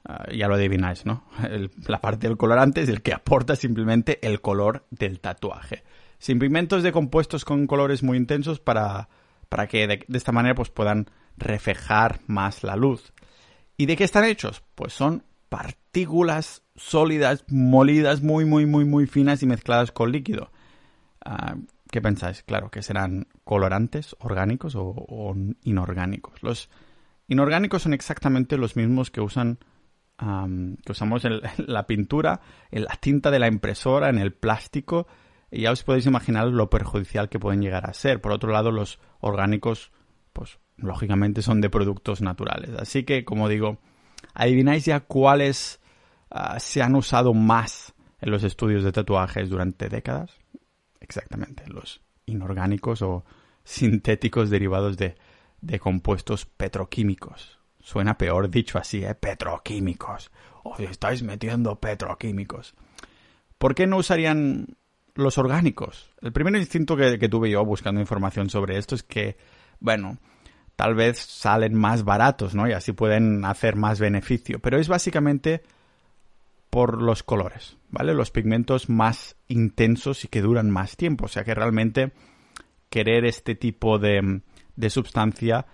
Ah, 0.04 0.26
ya 0.32 0.48
lo 0.48 0.54
adivináis, 0.54 1.06
¿no? 1.06 1.24
la 1.86 2.00
parte 2.00 2.26
del 2.26 2.36
colorante 2.36 2.82
es 2.82 2.88
el 2.88 3.02
que 3.02 3.12
aporta 3.12 3.54
simplemente 3.54 4.18
el 4.26 4.40
color 4.40 4.84
del 4.90 5.20
tatuaje. 5.20 5.84
Sin 6.18 6.38
pigmentos 6.38 6.82
de 6.82 6.92
compuestos 6.92 7.44
con 7.44 7.66
colores 7.66 8.02
muy 8.02 8.16
intensos 8.16 8.58
para, 8.58 9.08
para 9.48 9.66
que 9.68 9.86
de, 9.86 10.04
esta 10.12 10.32
manera 10.32 10.54
pues, 10.54 10.70
puedan 10.70 11.06
reflejar 11.36 12.20
más 12.26 12.64
la 12.64 12.76
luz. 12.76 13.12
¿Y 13.76 13.86
de 13.86 13.96
qué 13.96 14.04
están 14.04 14.24
hechos? 14.24 14.62
Pues 14.74 14.92
son 14.92 15.24
partículas 15.48 16.62
sólidas, 16.74 17.44
molidas, 17.48 18.22
muy, 18.22 18.44
muy, 18.44 18.66
muy, 18.66 18.84
muy 18.84 19.06
finas 19.06 19.42
y 19.42 19.46
mezcladas 19.46 19.92
con 19.92 20.10
líquido. 20.10 20.50
Ah, 21.24 21.56
¿Qué 21.90 22.00
pensáis? 22.00 22.42
Claro, 22.42 22.70
que 22.70 22.82
serán 22.82 23.28
colorantes 23.44 24.16
orgánicos 24.18 24.74
o 24.76 25.36
inorgánicos. 25.62 26.42
Los 26.42 26.70
inorgánicos 27.28 27.82
son 27.82 27.92
exactamente 27.92 28.56
los 28.56 28.76
mismos 28.76 29.10
que 29.10 29.20
usan 29.20 29.58
que 30.84 30.92
usamos 30.92 31.24
en 31.24 31.40
la 31.66 31.86
pintura, 31.86 32.40
en 32.70 32.84
la 32.84 32.96
tinta 32.96 33.30
de 33.30 33.38
la 33.38 33.48
impresora, 33.48 34.08
en 34.08 34.18
el 34.18 34.32
plástico, 34.32 35.06
y 35.50 35.62
ya 35.62 35.72
os 35.72 35.82
podéis 35.82 36.06
imaginar 36.06 36.46
lo 36.46 36.70
perjudicial 36.70 37.28
que 37.28 37.38
pueden 37.38 37.60
llegar 37.60 37.88
a 37.88 37.92
ser. 37.92 38.20
Por 38.20 38.32
otro 38.32 38.52
lado, 38.52 38.70
los 38.70 38.98
orgánicos, 39.20 39.92
pues 40.32 40.58
lógicamente 40.76 41.42
son 41.42 41.60
de 41.60 41.68
productos 41.68 42.22
naturales. 42.22 42.70
Así 42.78 43.04
que, 43.04 43.24
como 43.24 43.48
digo, 43.48 43.78
adivináis 44.32 44.86
ya 44.86 45.00
cuáles 45.00 45.80
ah, 46.30 46.58
se 46.58 46.82
han 46.82 46.94
usado 46.94 47.34
más 47.34 47.94
en 48.20 48.30
los 48.30 48.44
estudios 48.44 48.82
de 48.82 48.92
tatuajes 48.92 49.50
durante 49.50 49.88
décadas. 49.88 50.38
Exactamente, 51.00 51.64
los 51.68 52.00
inorgánicos 52.24 53.02
o 53.02 53.24
sintéticos 53.64 54.48
derivados 54.48 54.96
de 54.96 55.16
compuestos 55.80 56.46
petroquímicos. 56.46 57.61
Suena 57.82 58.16
peor 58.16 58.48
dicho 58.48 58.78
así, 58.78 59.04
¿eh? 59.04 59.14
Petroquímicos. 59.14 60.30
Os 60.62 60.78
estáis 60.80 61.22
metiendo 61.24 61.74
petroquímicos. 61.76 62.74
¿Por 63.58 63.74
qué 63.74 63.88
no 63.88 63.96
usarían 63.96 64.76
los 65.14 65.36
orgánicos? 65.36 66.10
El 66.20 66.32
primer 66.32 66.54
instinto 66.54 66.96
que, 66.96 67.28
tuve 67.28 67.50
yo 67.50 67.64
buscando 67.64 68.00
información 68.00 68.48
sobre 68.48 68.78
esto 68.78 68.94
es 68.94 69.02
que, 69.02 69.36
bueno, 69.80 70.18
tal 70.76 70.94
vez 70.94 71.18
salen 71.18 71.74
más 71.74 72.04
baratos, 72.04 72.54
¿no? 72.54 72.68
Y 72.68 72.72
así 72.72 72.92
pueden 72.92 73.44
hacer 73.44 73.74
más 73.74 73.98
beneficio. 73.98 74.60
Pero 74.60 74.78
es 74.78 74.86
básicamente 74.86 75.62
por 76.70 77.02
los 77.02 77.24
colores, 77.24 77.76
¿vale? 77.90 78.14
Los 78.14 78.30
pigmentos 78.30 78.88
más 78.88 79.36
intensos 79.48 80.24
y 80.24 80.28
que 80.28 80.40
duran 80.40 80.70
más 80.70 80.96
tiempo. 80.96 81.24
O 81.24 81.28
sea 81.28 81.42
que 81.42 81.54
realmente 81.54 82.12
querer 82.88 83.24
este 83.24 83.56
tipo 83.56 83.98
de, 83.98 84.40
de 84.76 84.90
sustancia 84.90 85.66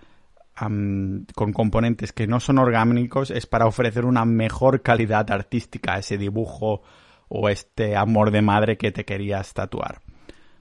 con 0.59 1.53
componentes 1.53 2.11
que 2.11 2.27
no 2.27 2.39
son 2.39 2.57
orgánicos 2.57 3.31
es 3.31 3.45
para 3.45 3.65
ofrecer 3.65 4.05
una 4.05 4.25
mejor 4.25 4.81
calidad 4.81 5.31
artística 5.31 5.93
a 5.93 5.99
ese 5.99 6.17
dibujo 6.17 6.81
o 7.27 7.49
este 7.49 7.95
amor 7.95 8.31
de 8.31 8.41
madre 8.41 8.77
que 8.77 8.91
te 8.91 9.05
querías 9.05 9.53
tatuar. 9.53 10.01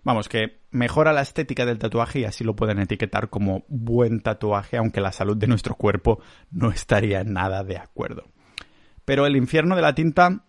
Vamos, 0.05 0.29
que 0.29 0.61
mejora 0.71 1.13
la 1.13 1.23
estética 1.23 1.67
del 1.67 1.79
tatuaje 1.79 2.21
y 2.21 2.25
así 2.25 2.45
lo 2.45 2.55
pueden 2.55 2.79
etiquetar 2.79 3.29
como 3.29 3.65
buen 3.69 4.21
tatuaje, 4.21 4.77
aunque 4.77 5.01
la 5.01 5.13
salud 5.13 5.37
de 5.37 5.47
nuestro 5.47 5.75
cuerpo 5.75 6.21
no 6.51 6.71
estaría 6.71 7.25
nada 7.25 7.65
de 7.65 7.79
acuerdo. 7.79 8.25
Pero 9.05 9.27
el 9.27 9.37
infierno 9.37 9.75
de 9.75 9.83
la 9.83 9.95
tinta 9.95 10.45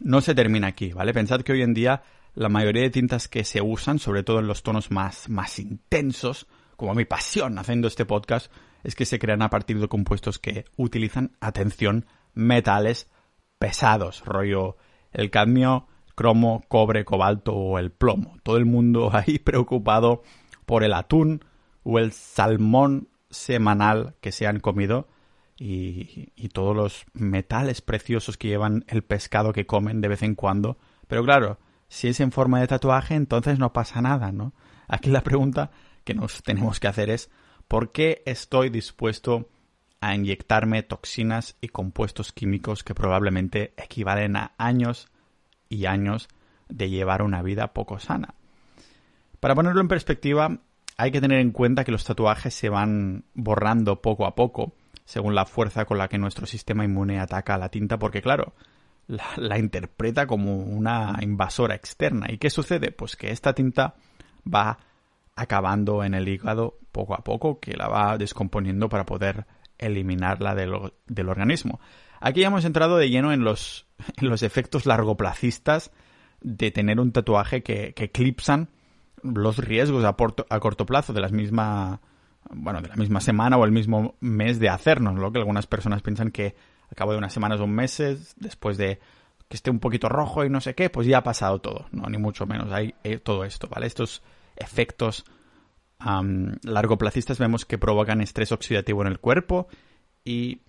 no 0.00 0.20
se 0.20 0.34
termina 0.34 0.68
aquí, 0.68 0.92
¿vale? 0.92 1.12
Pensad 1.14 1.40
que 1.40 1.52
hoy 1.52 1.62
en 1.62 1.74
día 1.74 2.02
la 2.34 2.48
mayoría 2.48 2.82
de 2.82 2.90
tintas 2.90 3.28
que 3.28 3.44
se 3.44 3.62
usan, 3.62 3.98
sobre 3.98 4.22
todo 4.22 4.40
en 4.40 4.48
los 4.48 4.62
tonos 4.62 4.90
más, 4.90 5.28
más 5.28 5.58
intensos, 5.58 6.46
como 6.76 6.94
mi 6.94 7.04
pasión 7.04 7.58
haciendo 7.58 7.88
este 7.88 8.04
podcast, 8.04 8.50
es 8.84 8.94
que 8.94 9.06
se 9.06 9.18
crean 9.18 9.42
a 9.42 9.50
partir 9.50 9.80
de 9.80 9.88
compuestos 9.88 10.38
que 10.38 10.66
utilizan, 10.76 11.32
atención, 11.40 12.06
metales 12.34 13.10
pesados, 13.58 14.24
rollo 14.24 14.76
el 15.12 15.30
cadmio, 15.30 15.86
cromo, 16.14 16.64
cobre, 16.68 17.04
cobalto 17.04 17.54
o 17.54 17.78
el 17.78 17.90
plomo. 17.90 18.36
Todo 18.42 18.58
el 18.58 18.66
mundo 18.66 19.10
ahí 19.14 19.38
preocupado 19.38 20.22
por 20.66 20.84
el 20.84 20.92
atún 20.92 21.44
o 21.82 21.98
el 21.98 22.12
salmón 22.12 23.08
semanal 23.30 24.14
que 24.20 24.32
se 24.32 24.46
han 24.46 24.60
comido 24.60 25.08
y, 25.58 26.32
y, 26.34 26.48
todos 26.48 26.74
los 26.74 27.04
metales 27.12 27.80
preciosos 27.80 28.36
que 28.36 28.48
llevan 28.48 28.84
el 28.88 29.02
pescado 29.02 29.52
que 29.52 29.66
comen 29.66 30.00
de 30.00 30.08
vez 30.08 30.22
en 30.22 30.34
cuando. 30.34 30.78
Pero 31.06 31.24
claro, 31.24 31.58
si 31.88 32.08
es 32.08 32.18
en 32.20 32.32
forma 32.32 32.60
de 32.60 32.66
tatuaje, 32.66 33.14
entonces 33.14 33.58
no 33.58 33.72
pasa 33.72 34.02
nada, 34.02 34.32
¿no? 34.32 34.52
Aquí 34.88 35.10
la 35.10 35.22
pregunta 35.22 35.70
que 36.02 36.14
nos 36.14 36.42
tenemos 36.42 36.80
que 36.80 36.88
hacer 36.88 37.08
es 37.08 37.30
¿Por 37.68 37.92
qué 37.92 38.22
estoy 38.26 38.70
dispuesto 38.70 39.48
a 40.00 40.14
inyectarme 40.14 40.82
toxinas 40.82 41.56
y 41.60 41.68
compuestos 41.68 42.32
químicos 42.32 42.84
que 42.84 42.94
probablemente 42.94 43.72
equivalen 43.76 44.36
a 44.36 44.52
años 44.58 45.08
y 45.68 45.86
años 45.86 46.28
de 46.68 46.90
llevar 46.90 47.22
una 47.22 47.42
vida 47.42 47.72
poco 47.72 47.98
sana? 47.98 48.34
Para 49.40 49.54
ponerlo 49.54 49.80
en 49.80 49.88
perspectiva, 49.88 50.58
hay 50.96 51.10
que 51.10 51.20
tener 51.20 51.40
en 51.40 51.50
cuenta 51.50 51.84
que 51.84 51.92
los 51.92 52.04
tatuajes 52.04 52.54
se 52.54 52.68
van 52.68 53.24
borrando 53.34 54.00
poco 54.00 54.26
a 54.26 54.34
poco, 54.34 54.72
según 55.04 55.34
la 55.34 55.44
fuerza 55.44 55.84
con 55.84 55.98
la 55.98 56.08
que 56.08 56.18
nuestro 56.18 56.46
sistema 56.46 56.84
inmune 56.84 57.20
ataca 57.20 57.54
a 57.54 57.58
la 57.58 57.68
tinta, 57.68 57.98
porque 57.98 58.22
claro, 58.22 58.54
la, 59.06 59.58
interpreta 59.58 60.26
como 60.26 60.56
una 60.56 61.18
invasora 61.20 61.74
externa. 61.74 62.26
¿Y 62.30 62.38
qué 62.38 62.50
sucede? 62.50 62.90
Pues 62.90 63.16
que 63.16 63.30
esta 63.30 63.52
tinta 63.52 63.94
va 64.46 64.78
acabando 65.36 66.04
en 66.04 66.14
el 66.14 66.28
hígado 66.28 66.78
poco 66.92 67.14
a 67.14 67.24
poco, 67.24 67.60
que 67.60 67.76
la 67.76 67.88
va 67.88 68.18
descomponiendo 68.18 68.88
para 68.88 69.04
poder 69.06 69.46
eliminarla 69.78 70.54
del, 70.54 70.92
del 71.06 71.28
organismo. 71.28 71.80
Aquí 72.20 72.40
ya 72.40 72.46
hemos 72.46 72.64
entrado 72.64 72.96
de 72.96 73.10
lleno 73.10 73.32
en 73.32 73.44
los, 73.44 73.86
en 74.20 74.28
los 74.28 74.42
efectos 74.42 74.86
largoplacistas 74.86 75.90
de 76.40 76.70
tener 76.70 77.00
un 77.00 77.12
tatuaje 77.12 77.62
que, 77.62 77.94
que 77.94 78.04
eclipsan 78.04 78.68
los 79.22 79.58
riesgos 79.58 80.04
a, 80.04 80.10
a, 80.10 80.60
corto 80.60 80.86
plazo 80.86 81.12
de 81.12 81.20
las 81.20 81.32
misma 81.32 82.00
bueno 82.50 82.82
de 82.82 82.88
la 82.88 82.96
misma 82.96 83.22
semana 83.22 83.56
o 83.56 83.64
el 83.64 83.72
mismo 83.72 84.16
mes 84.20 84.58
de 84.58 84.68
hacernos 84.68 85.14
lo 85.14 85.32
que 85.32 85.38
algunas 85.38 85.66
personas 85.66 86.02
piensan 86.02 86.30
que 86.30 86.54
a 86.90 86.94
cabo 86.94 87.12
de 87.12 87.18
unas 87.18 87.32
semanas 87.32 87.58
o 87.60 87.66
meses 87.66 88.34
después 88.36 88.76
de 88.76 89.00
que 89.48 89.56
esté 89.56 89.70
un 89.70 89.80
poquito 89.80 90.10
rojo 90.10 90.44
y 90.44 90.50
no 90.50 90.60
sé 90.60 90.74
qué 90.74 90.90
pues 90.90 91.06
ya 91.06 91.18
ha 91.18 91.22
pasado 91.22 91.62
todo 91.62 91.86
no 91.90 92.06
ni 92.10 92.18
mucho 92.18 92.44
menos 92.44 92.70
hay 92.70 92.94
eh, 93.02 93.16
todo 93.18 93.44
esto 93.44 93.66
vale 93.68 93.86
estos 93.86 94.22
efectos 94.56 95.24
largoplacistas 96.62 97.38
vemos 97.38 97.64
que 97.64 97.78
provocan 97.78 98.20
estrés 98.20 98.52
oxidativo 98.52 99.02
en 99.02 99.08
el 99.08 99.20
cuerpo 99.20 99.68
y 100.24 100.60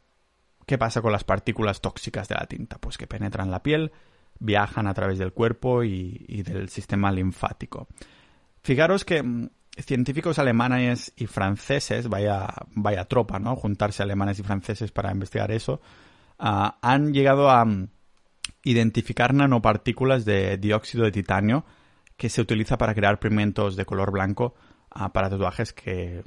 ¿qué 0.65 0.77
pasa 0.77 1.01
con 1.01 1.11
las 1.11 1.23
partículas 1.23 1.81
tóxicas 1.81 2.27
de 2.27 2.35
la 2.35 2.45
tinta? 2.45 2.77
Pues 2.77 2.97
que 2.97 3.07
penetran 3.07 3.51
la 3.51 3.61
piel, 3.61 3.91
viajan 4.39 4.87
a 4.87 4.93
través 4.93 5.17
del 5.17 5.33
cuerpo 5.33 5.83
y, 5.83 6.43
del 6.43 6.69
sistema 6.69 7.11
linfático. 7.11 7.87
Fijaros 8.61 9.05
que 9.05 9.23
mm, 9.23 9.49
científicos 9.77 10.39
alemanes 10.39 11.13
y 11.15 11.27
franceses, 11.27 12.07
vaya, 12.07 12.47
vaya 12.71 13.05
tropa, 13.05 13.39
¿no? 13.39 13.55
Juntarse 13.55 14.03
alemanes 14.03 14.39
y 14.39 14.43
franceses 14.43 14.91
para 14.91 15.11
investigar 15.11 15.51
eso, 15.51 15.81
ah, 16.39 16.77
han 16.81 17.13
llegado 17.13 17.49
a 17.49 17.65
mm, 17.65 17.89
identificar 18.63 19.33
nanopartículas 19.33 20.25
de 20.25 20.57
dióxido 20.57 21.05
de 21.05 21.11
titanio 21.11 21.65
que 22.17 22.29
se 22.29 22.41
utiliza 22.41 22.77
para 22.77 22.93
crear 22.93 23.19
pigmentos 23.19 23.75
de 23.75 23.85
color 23.85 24.11
blanco 24.11 24.55
para 25.11 25.29
tatuajes 25.29 25.73
que, 25.73 26.23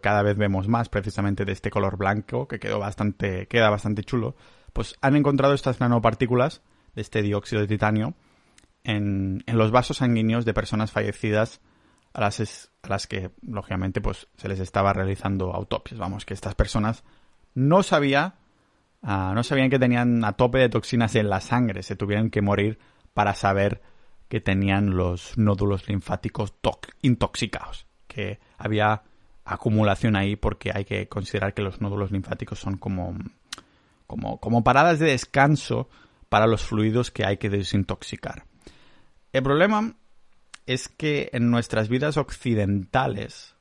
cada 0.00 0.22
vez 0.22 0.36
vemos 0.36 0.68
más 0.68 0.88
precisamente 0.88 1.44
de 1.44 1.52
este 1.52 1.70
color 1.70 1.96
blanco 1.96 2.46
que 2.46 2.60
quedó 2.60 2.78
bastante, 2.78 3.48
queda 3.48 3.68
bastante 3.68 4.04
chulo, 4.04 4.36
pues 4.72 4.96
han 5.00 5.16
encontrado 5.16 5.54
estas 5.54 5.80
nanopartículas 5.80 6.62
de 6.94 7.02
este 7.02 7.22
dióxido 7.22 7.62
de 7.62 7.68
titanio 7.68 8.14
en, 8.84 9.42
en 9.46 9.58
los 9.58 9.72
vasos 9.72 9.96
sanguíneos 9.98 10.44
de 10.44 10.54
personas 10.54 10.92
fallecidas 10.92 11.60
a 12.12 12.20
las, 12.20 12.70
a 12.82 12.88
las 12.88 13.06
que, 13.06 13.30
lógicamente, 13.42 14.00
pues 14.00 14.28
se 14.36 14.48
les 14.48 14.60
estaba 14.60 14.92
realizando 14.92 15.52
autopsias. 15.52 15.98
Vamos, 15.98 16.24
que 16.24 16.34
estas 16.34 16.54
personas 16.54 17.04
no 17.54 17.82
sabía, 17.82 18.34
ah, 19.02 19.32
no 19.34 19.42
sabían 19.42 19.70
que 19.70 19.78
tenían 19.78 20.24
a 20.24 20.34
tope 20.34 20.58
de 20.58 20.68
toxinas 20.68 21.14
en 21.16 21.28
la 21.28 21.40
sangre, 21.40 21.82
se 21.82 21.96
tuvieron 21.96 22.30
que 22.30 22.42
morir 22.42 22.78
para 23.14 23.34
saber 23.34 23.82
que 24.32 24.40
tenían 24.40 24.96
los 24.96 25.36
nódulos 25.36 25.86
linfáticos 25.90 26.54
intoxicados 27.02 27.86
que 28.06 28.40
había 28.56 29.02
acumulación 29.44 30.16
ahí 30.16 30.36
porque 30.36 30.72
hay 30.74 30.86
que 30.86 31.06
considerar 31.06 31.52
que 31.52 31.60
los 31.60 31.82
nódulos 31.82 32.12
linfáticos 32.12 32.58
son 32.58 32.78
como, 32.78 33.14
como, 34.06 34.40
como 34.40 34.64
paradas 34.64 34.98
de 35.00 35.10
descanso 35.10 35.90
para 36.30 36.46
los 36.46 36.62
fluidos 36.62 37.10
que 37.10 37.26
hay 37.26 37.36
que 37.36 37.50
desintoxicar. 37.50 38.46
El 39.34 39.42
problema 39.42 39.96
es 40.64 40.88
que 40.88 41.28
en 41.34 41.50
nuestras 41.50 41.90
vidas 41.90 42.16
occidentales 42.16 43.54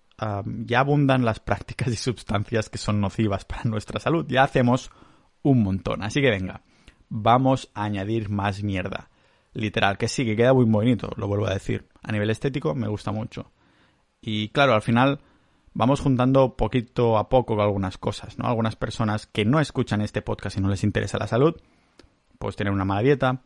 ya 0.46 0.80
abundan 0.80 1.25
las 1.25 1.42
prácticas 1.42 1.90
y 1.90 1.98
sustancias 1.98 2.70
que 2.70 2.78
son 2.78 3.01
nocivas 3.01 3.44
para 3.44 3.66
nuestra 3.66 4.00
salud. 4.00 4.25
Ya 4.25 4.44
hacemos 4.44 4.90
un 5.44 5.63
montón. 5.63 6.01
Así 6.01 6.22
que 6.22 6.30
venga, 6.30 6.62
vamos 7.10 7.70
a 7.74 7.84
añadir 7.84 8.30
más 8.30 8.63
mierda. 8.63 9.11
Literal, 9.53 9.98
que 9.98 10.08
sí, 10.08 10.25
que 10.25 10.36
queda 10.36 10.53
muy 10.53 10.65
bonito, 10.65 11.10
lo 11.17 11.27
vuelvo 11.27 11.48
a 11.48 11.53
decir. 11.53 11.88
A 12.03 12.12
nivel 12.12 12.29
estético 12.29 12.74
me 12.74 12.88
gusta 12.88 13.12
mucho. 13.12 13.51
Y 14.22 14.50
claro, 14.50 14.74
al 14.74 14.81
final 14.81 15.20
vamos 15.74 16.00
juntando 16.00 16.55
poquito 16.55 17.17
a 17.17 17.29
poco 17.29 17.62
algunas 17.62 17.98
cosas, 17.98 18.38
¿no? 18.38 18.48
Algunas 18.48 18.75
personas 18.75 19.27
que 19.27 19.46
no 19.46 19.59
escuchan 19.59 20.01
este 20.01 20.22
podcast 20.22 20.57
y 20.57 20.61
no 20.61 20.70
les 20.70 20.83
interesa 20.83 21.18
la 21.18 21.27
salud, 21.27 21.55
pues 22.40 22.55
tienen 22.55 22.74
una 22.74 22.85
mala 22.85 23.01
dieta, 23.01 23.42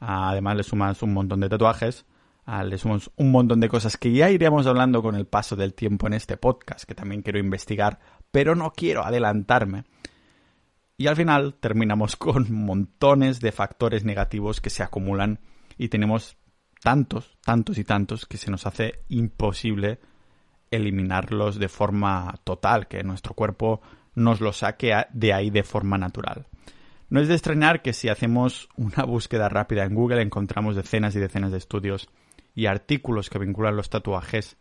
además 0.00 0.56
le 0.56 0.62
sumas 0.62 1.02
un 1.02 1.12
montón 1.12 1.40
de 1.40 1.48
tatuajes, 1.48 2.04
le 2.64 2.78
sumas 2.78 3.10
un 3.16 3.30
montón 3.30 3.60
de 3.60 3.68
cosas 3.68 3.96
que 3.96 4.12
ya 4.12 4.30
iremos 4.30 4.66
hablando 4.66 5.02
con 5.02 5.14
el 5.14 5.26
paso 5.26 5.56
del 5.56 5.74
tiempo 5.74 6.06
en 6.06 6.14
este 6.14 6.36
podcast, 6.36 6.84
que 6.84 6.94
también 6.94 7.22
quiero 7.22 7.38
investigar, 7.38 8.00
pero 8.30 8.54
no 8.54 8.72
quiero 8.72 9.04
adelantarme. 9.04 9.84
Y 10.96 11.08
al 11.08 11.16
final 11.16 11.54
terminamos 11.54 12.16
con 12.16 12.52
montones 12.52 13.40
de 13.40 13.52
factores 13.52 14.04
negativos 14.04 14.60
que 14.60 14.70
se 14.70 14.82
acumulan 14.82 15.40
y 15.76 15.88
tenemos 15.88 16.36
tantos, 16.82 17.36
tantos 17.44 17.78
y 17.78 17.84
tantos 17.84 18.26
que 18.26 18.36
se 18.36 18.50
nos 18.50 18.66
hace 18.66 19.00
imposible 19.08 20.00
eliminarlos 20.70 21.58
de 21.58 21.68
forma 21.68 22.34
total, 22.44 22.88
que 22.88 23.02
nuestro 23.02 23.34
cuerpo 23.34 23.80
nos 24.14 24.40
lo 24.40 24.52
saque 24.52 24.94
de 25.12 25.32
ahí 25.32 25.50
de 25.50 25.62
forma 25.62 25.98
natural. 25.98 26.46
No 27.08 27.20
es 27.20 27.28
de 27.28 27.34
extrañar 27.34 27.82
que 27.82 27.92
si 27.92 28.08
hacemos 28.08 28.68
una 28.76 29.04
búsqueda 29.06 29.48
rápida 29.48 29.84
en 29.84 29.94
Google 29.94 30.22
encontramos 30.22 30.76
decenas 30.76 31.14
y 31.16 31.20
decenas 31.20 31.52
de 31.52 31.58
estudios 31.58 32.08
y 32.54 32.66
artículos 32.66 33.30
que 33.30 33.38
vinculan 33.38 33.76
los 33.76 33.90
tatuajes 33.90 34.56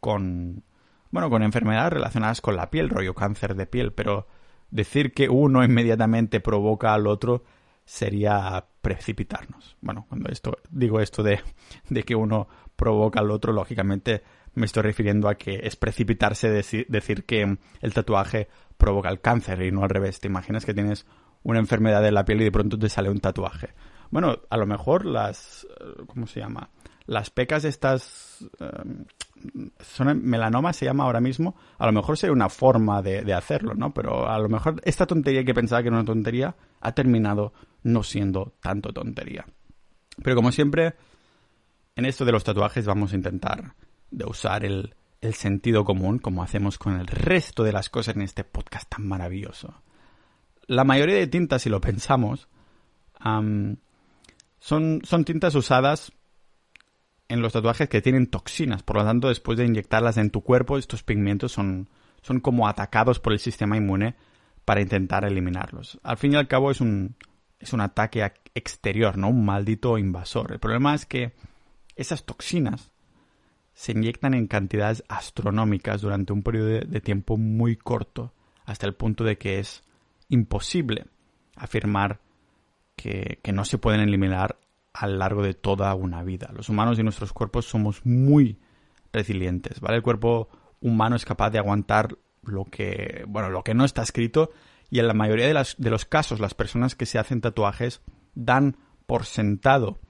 con 0.00 0.64
bueno, 1.10 1.28
con 1.28 1.42
enfermedades 1.42 1.92
relacionadas 1.92 2.40
con 2.40 2.56
la 2.56 2.70
piel, 2.70 2.88
rollo 2.88 3.14
cáncer 3.14 3.54
de 3.54 3.66
piel, 3.66 3.92
pero 3.92 4.26
decir 4.72 5.12
que 5.12 5.28
uno 5.28 5.62
inmediatamente 5.62 6.40
provoca 6.40 6.92
al 6.92 7.06
otro 7.06 7.44
sería 7.84 8.64
precipitarnos. 8.80 9.76
Bueno, 9.80 10.06
cuando 10.08 10.30
esto 10.30 10.56
digo 10.70 10.98
esto 11.00 11.22
de, 11.22 11.40
de 11.88 12.02
que 12.02 12.16
uno 12.16 12.48
provoca 12.74 13.20
al 13.20 13.30
otro, 13.30 13.52
lógicamente 13.52 14.22
me 14.54 14.66
estoy 14.66 14.82
refiriendo 14.82 15.28
a 15.28 15.36
que 15.36 15.60
es 15.62 15.76
precipitarse 15.76 16.50
decir, 16.50 16.86
decir 16.88 17.24
que 17.24 17.58
el 17.80 17.94
tatuaje 17.94 18.48
provoca 18.76 19.08
el 19.08 19.20
cáncer 19.20 19.62
y 19.62 19.70
no 19.70 19.84
al 19.84 19.90
revés. 19.90 20.20
Te 20.20 20.26
imaginas 20.28 20.64
que 20.64 20.74
tienes 20.74 21.06
una 21.42 21.58
enfermedad 21.58 22.02
de 22.02 22.12
la 22.12 22.24
piel 22.24 22.40
y 22.40 22.44
de 22.44 22.52
pronto 22.52 22.78
te 22.78 22.88
sale 22.88 23.10
un 23.10 23.20
tatuaje. 23.20 23.70
Bueno, 24.10 24.40
a 24.50 24.56
lo 24.56 24.66
mejor 24.66 25.06
las... 25.06 25.66
Eh, 25.80 26.04
¿Cómo 26.06 26.26
se 26.26 26.40
llama? 26.40 26.70
Las 27.06 27.30
pecas 27.30 27.64
estas... 27.64 28.44
Eh, 28.60 29.04
son 29.80 30.22
melanoma 30.22 30.72
se 30.72 30.84
llama 30.84 31.04
ahora 31.04 31.20
mismo. 31.20 31.56
A 31.78 31.86
lo 31.86 31.92
mejor 31.92 32.16
sería 32.16 32.32
una 32.32 32.48
forma 32.48 33.02
de, 33.02 33.34
hacerlo, 33.34 33.74
¿no? 33.74 33.92
Pero 33.92 34.28
a 34.28 34.38
lo 34.38 34.48
mejor 34.48 34.80
esta 34.84 35.06
tontería 35.06 35.44
que 35.44 35.54
pensaba 35.54 35.82
que 35.82 35.88
era 35.88 35.96
una 35.96 36.04
tontería 36.04 36.54
ha 36.80 36.92
terminado 36.92 37.52
no 37.82 38.02
siendo 38.02 38.54
tanto 38.60 38.92
tontería. 38.92 39.44
Pero 40.22 40.36
como 40.36 40.52
siempre, 40.52 40.94
en 41.96 42.04
esto 42.04 42.24
de 42.24 42.32
los 42.32 42.44
tatuajes 42.44 42.86
vamos 42.86 43.12
a 43.12 43.16
intentar 43.16 43.74
de 44.10 44.24
usar 44.24 44.64
el, 44.64 44.94
sentido 45.34 45.84
común 45.84 46.18
como 46.18 46.42
hacemos 46.42 46.78
con 46.78 46.98
el 46.98 47.06
resto 47.06 47.62
de 47.62 47.72
las 47.72 47.88
cosas 47.88 48.16
en 48.16 48.22
este 48.22 48.42
podcast 48.42 48.88
tan 48.88 49.06
maravilloso. 49.06 49.82
La 50.66 50.82
mayoría 50.82 51.14
de 51.16 51.28
tintas, 51.28 51.62
si 51.62 51.70
lo 51.70 51.80
pensamos, 51.80 52.48
son, 53.20 53.80
son 55.04 55.24
tintas 55.24 55.54
usadas 55.54 56.12
en 57.32 57.40
los 57.40 57.52
tatuajes 57.52 57.88
que 57.88 58.02
tienen 58.02 58.26
toxinas. 58.26 58.82
Por 58.82 58.96
lo 58.96 59.04
tanto, 59.04 59.28
después 59.28 59.58
de 59.58 59.64
inyectarlas 59.64 60.18
en 60.18 60.30
tu 60.30 60.42
cuerpo, 60.42 60.76
estos 60.76 61.02
pigmentos 61.02 61.52
son, 61.52 61.88
son 62.20 62.40
como 62.40 62.68
atacados 62.68 63.20
por 63.20 63.32
el 63.32 63.38
sistema 63.38 63.76
inmune 63.76 64.16
para 64.64 64.80
intentar 64.80 65.24
eliminarlos. 65.24 65.98
Al 66.02 66.18
fin 66.18 66.32
y 66.32 66.36
al 66.36 66.48
cabo 66.48 66.70
es 66.70 66.80
un, 66.80 67.16
es 67.58 67.72
un 67.72 67.80
ataque 67.80 68.32
exterior, 68.54 69.16
¿no? 69.16 69.28
Un 69.28 69.44
maldito 69.44 69.96
invasor. 69.98 70.52
El 70.52 70.58
problema 70.58 70.94
es 70.94 71.06
que 71.06 71.32
esas 71.96 72.24
toxinas 72.24 72.92
se 73.72 73.92
inyectan 73.92 74.34
en 74.34 74.46
cantidades 74.46 75.02
astronómicas 75.08 76.02
durante 76.02 76.32
un 76.32 76.42
periodo 76.42 76.80
de 76.80 77.00
tiempo 77.00 77.38
muy 77.38 77.76
corto, 77.76 78.34
hasta 78.64 78.86
el 78.86 78.94
punto 78.94 79.24
de 79.24 79.38
que 79.38 79.58
es 79.58 79.82
imposible 80.28 81.06
afirmar 81.56 82.20
que, 82.96 83.40
no 83.52 83.64
se 83.64 83.78
pueden 83.78 84.00
eliminar 84.00 84.58
a 84.94 85.06
lo 85.06 85.16
largo 85.16 85.42
de 85.42 85.54
toda 85.54 85.94
una 85.94 86.22
vida. 86.22 86.50
Los 86.54 86.68
humanos 86.68 86.98
y 86.98 87.02
nuestros 87.02 87.32
cuerpos 87.32 87.66
somos 87.66 88.04
muy 88.04 88.58
resilientes, 89.12 89.80
¿vale? 89.80 89.96
El 89.96 90.02
cuerpo 90.02 90.48
humano 90.80 91.16
es 91.16 91.24
capaz 91.24 91.50
de 91.50 91.58
aguantar 91.58 92.16
lo 92.42 92.64
que, 92.64 93.24
bueno, 93.28 93.50
lo 93.50 93.62
que 93.62 93.74
no 93.74 93.84
está 93.84 94.02
escrito 94.02 94.50
y 94.90 94.98
en 94.98 95.06
la 95.06 95.14
mayoría 95.14 95.46
de, 95.46 95.90
los 95.90 96.04
casos 96.04 96.40
las 96.40 96.54
personas 96.54 96.94
que 96.94 97.06
se 97.06 97.18
hacen 97.18 97.40
tatuajes 97.40 98.02
dan 98.34 98.76
por 99.06 99.24
sentado 99.24 100.00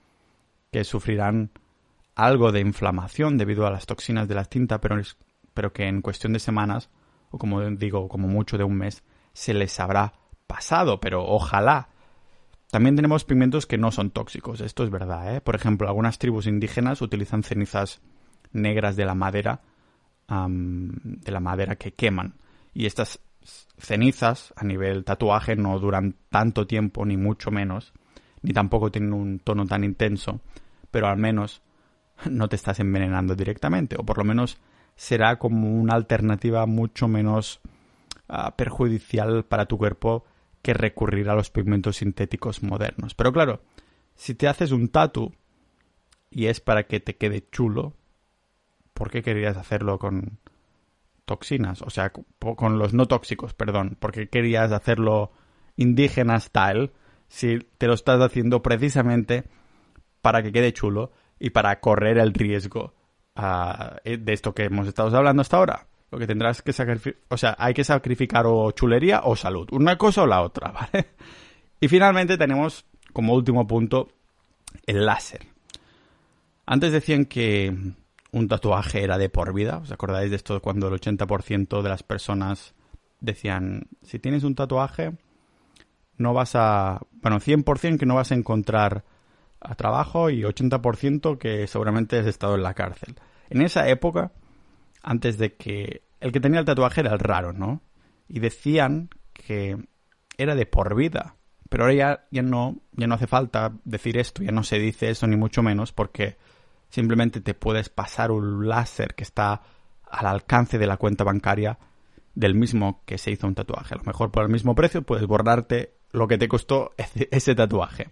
que 0.72 0.84
sufrirán 0.84 1.50
algo 2.14 2.50
de 2.50 2.60
inflamación 2.60 3.38
debido 3.38 3.66
a 3.66 3.70
las 3.70 3.86
toxinas 3.86 4.26
de 4.26 4.34
la 4.34 4.44
tinta, 4.44 4.80
pero, 4.80 5.00
pero 5.54 5.72
que 5.72 5.86
en 5.86 6.02
cuestión 6.02 6.32
de 6.32 6.40
semanas, 6.40 6.90
o 7.30 7.38
como 7.38 7.60
digo, 7.60 8.08
como 8.08 8.26
mucho 8.26 8.58
de 8.58 8.64
un 8.64 8.74
mes, 8.74 9.04
se 9.32 9.54
les 9.54 9.78
habrá 9.78 10.14
pasado, 10.46 11.00
pero 11.00 11.24
ojalá. 11.24 11.88
También 12.72 12.96
tenemos 12.96 13.26
pigmentos 13.26 13.66
que 13.66 13.76
no 13.76 13.92
son 13.92 14.12
tóxicos, 14.12 14.62
esto 14.62 14.82
es 14.82 14.88
verdad, 14.88 15.36
¿eh? 15.36 15.42
Por 15.42 15.54
ejemplo, 15.54 15.86
algunas 15.88 16.18
tribus 16.18 16.46
indígenas 16.46 17.02
utilizan 17.02 17.42
cenizas 17.42 18.00
negras 18.50 18.96
de 18.96 19.04
la 19.04 19.14
madera, 19.14 19.60
de 20.26 21.30
la 21.30 21.40
madera 21.40 21.76
que 21.76 21.92
queman. 21.92 22.36
Y 22.72 22.86
estas 22.86 23.20
cenizas, 23.76 24.54
a 24.56 24.64
nivel 24.64 25.04
tatuaje, 25.04 25.54
no 25.54 25.78
duran 25.78 26.16
tanto 26.30 26.66
tiempo, 26.66 27.04
ni 27.04 27.18
mucho 27.18 27.50
menos, 27.50 27.92
ni 28.40 28.54
tampoco 28.54 28.90
tienen 28.90 29.12
un 29.12 29.38
tono 29.40 29.66
tan 29.66 29.84
intenso, 29.84 30.40
pero 30.90 31.08
al 31.08 31.18
menos 31.18 31.60
no 32.30 32.48
te 32.48 32.56
estás 32.56 32.80
envenenando 32.80 33.34
directamente, 33.34 33.96
o 33.98 34.02
por 34.02 34.16
lo 34.16 34.24
menos 34.24 34.56
será 34.96 35.38
como 35.38 35.70
una 35.78 35.92
alternativa 35.92 36.64
mucho 36.64 37.06
menos 37.06 37.60
ah, 38.28 38.56
perjudicial 38.56 39.44
para 39.44 39.66
tu 39.66 39.76
cuerpo 39.76 40.24
que 40.62 40.74
recurrir 40.74 41.28
a 41.28 41.34
los 41.34 41.50
pigmentos 41.50 41.98
sintéticos 41.98 42.62
modernos. 42.62 43.14
Pero 43.14 43.32
claro, 43.32 43.60
si 44.14 44.34
te 44.34 44.48
haces 44.48 44.70
un 44.70 44.88
tatu 44.88 45.32
y 46.30 46.46
es 46.46 46.60
para 46.60 46.84
que 46.84 47.00
te 47.00 47.16
quede 47.16 47.48
chulo, 47.50 47.94
¿por 48.94 49.10
qué 49.10 49.22
querías 49.22 49.56
hacerlo 49.56 49.98
con 49.98 50.38
toxinas? 51.24 51.82
O 51.82 51.90
sea, 51.90 52.12
con 52.12 52.78
los 52.78 52.94
no 52.94 53.06
tóxicos, 53.06 53.54
perdón. 53.54 53.96
¿Por 53.98 54.12
qué 54.12 54.28
querías 54.28 54.72
hacerlo 54.72 55.32
indígena 55.76 56.38
style 56.38 56.92
si 57.28 57.58
te 57.78 57.86
lo 57.86 57.94
estás 57.94 58.20
haciendo 58.20 58.62
precisamente 58.62 59.44
para 60.20 60.42
que 60.42 60.52
quede 60.52 60.72
chulo 60.72 61.12
y 61.38 61.50
para 61.50 61.80
correr 61.80 62.18
el 62.18 62.32
riesgo 62.32 62.94
ah, 63.34 63.96
de 64.04 64.32
esto 64.32 64.54
que 64.54 64.64
hemos 64.64 64.86
estado 64.86 65.16
hablando 65.16 65.42
hasta 65.42 65.56
ahora? 65.56 65.86
Lo 66.12 66.18
que 66.18 66.26
tendrás 66.26 66.60
que 66.60 66.74
sacrificar, 66.74 67.20
o 67.28 67.38
sea, 67.38 67.56
hay 67.58 67.72
que 67.72 67.84
sacrificar 67.84 68.44
o 68.46 68.70
chulería 68.72 69.22
o 69.24 69.34
salud, 69.34 69.66
una 69.72 69.96
cosa 69.96 70.22
o 70.22 70.26
la 70.26 70.42
otra, 70.42 70.70
¿vale? 70.92 71.08
Y 71.80 71.88
finalmente 71.88 72.36
tenemos 72.36 72.84
como 73.14 73.32
último 73.32 73.66
punto 73.66 74.08
el 74.86 75.06
láser. 75.06 75.46
Antes 76.66 76.92
decían 76.92 77.24
que 77.24 77.74
un 78.30 78.48
tatuaje 78.48 79.02
era 79.02 79.16
de 79.16 79.30
por 79.30 79.54
vida. 79.54 79.78
¿Os 79.78 79.90
acordáis 79.90 80.30
de 80.30 80.36
esto 80.36 80.60
cuando 80.60 80.88
el 80.88 81.00
80% 81.00 81.82
de 81.82 81.88
las 81.88 82.02
personas 82.02 82.74
decían, 83.20 83.88
si 84.02 84.18
tienes 84.18 84.44
un 84.44 84.54
tatuaje, 84.54 85.12
no 86.18 86.34
vas 86.34 86.52
a... 86.56 87.00
Bueno, 87.22 87.40
100% 87.40 87.98
que 87.98 88.06
no 88.06 88.16
vas 88.16 88.32
a 88.32 88.34
encontrar 88.34 89.04
a 89.60 89.74
trabajo 89.76 90.28
y 90.28 90.42
80% 90.42 91.38
que 91.38 91.66
seguramente 91.66 92.18
has 92.18 92.26
estado 92.26 92.54
en 92.54 92.62
la 92.62 92.74
cárcel. 92.74 93.16
En 93.48 93.62
esa 93.62 93.88
época, 93.88 94.32
antes 95.02 95.38
de 95.38 95.54
que... 95.54 96.02
El 96.20 96.32
que 96.32 96.40
tenía 96.40 96.60
el 96.60 96.66
tatuaje 96.66 97.00
era 97.00 97.12
el 97.12 97.18
raro, 97.18 97.52
¿no? 97.52 97.82
Y 98.28 98.38
decían 98.38 99.10
que 99.32 99.76
era 100.38 100.54
de 100.54 100.66
por 100.66 100.94
vida. 100.94 101.36
Pero 101.68 101.84
ahora 101.84 102.26
ya, 102.30 102.42
no, 102.42 102.76
ya 102.92 103.06
no 103.06 103.14
hace 103.14 103.26
falta 103.26 103.72
decir 103.84 104.18
esto, 104.18 104.42
ya 104.42 104.52
no 104.52 104.62
se 104.62 104.78
dice 104.78 105.10
eso 105.10 105.26
ni 105.26 105.36
mucho 105.36 105.62
menos 105.62 105.92
porque 105.92 106.36
simplemente 106.90 107.40
te 107.40 107.54
puedes 107.54 107.88
pasar 107.88 108.30
un 108.30 108.68
láser 108.68 109.14
que 109.14 109.24
está 109.24 109.62
al 110.04 110.26
alcance 110.26 110.78
de 110.78 110.86
la 110.86 110.98
cuenta 110.98 111.24
bancaria 111.24 111.78
del 112.34 112.54
mismo 112.54 113.02
que 113.06 113.16
se 113.16 113.30
hizo 113.30 113.46
un 113.46 113.54
tatuaje. 113.54 113.94
A 113.94 113.98
lo 113.98 114.04
mejor 114.04 114.30
por 114.30 114.42
el 114.42 114.50
mismo 114.50 114.74
precio 114.74 115.02
puedes 115.02 115.26
borrarte 115.26 115.94
lo 116.12 116.28
que 116.28 116.38
te 116.38 116.48
costó 116.48 116.92
ese, 116.98 117.54
tatuaje. 117.54 118.10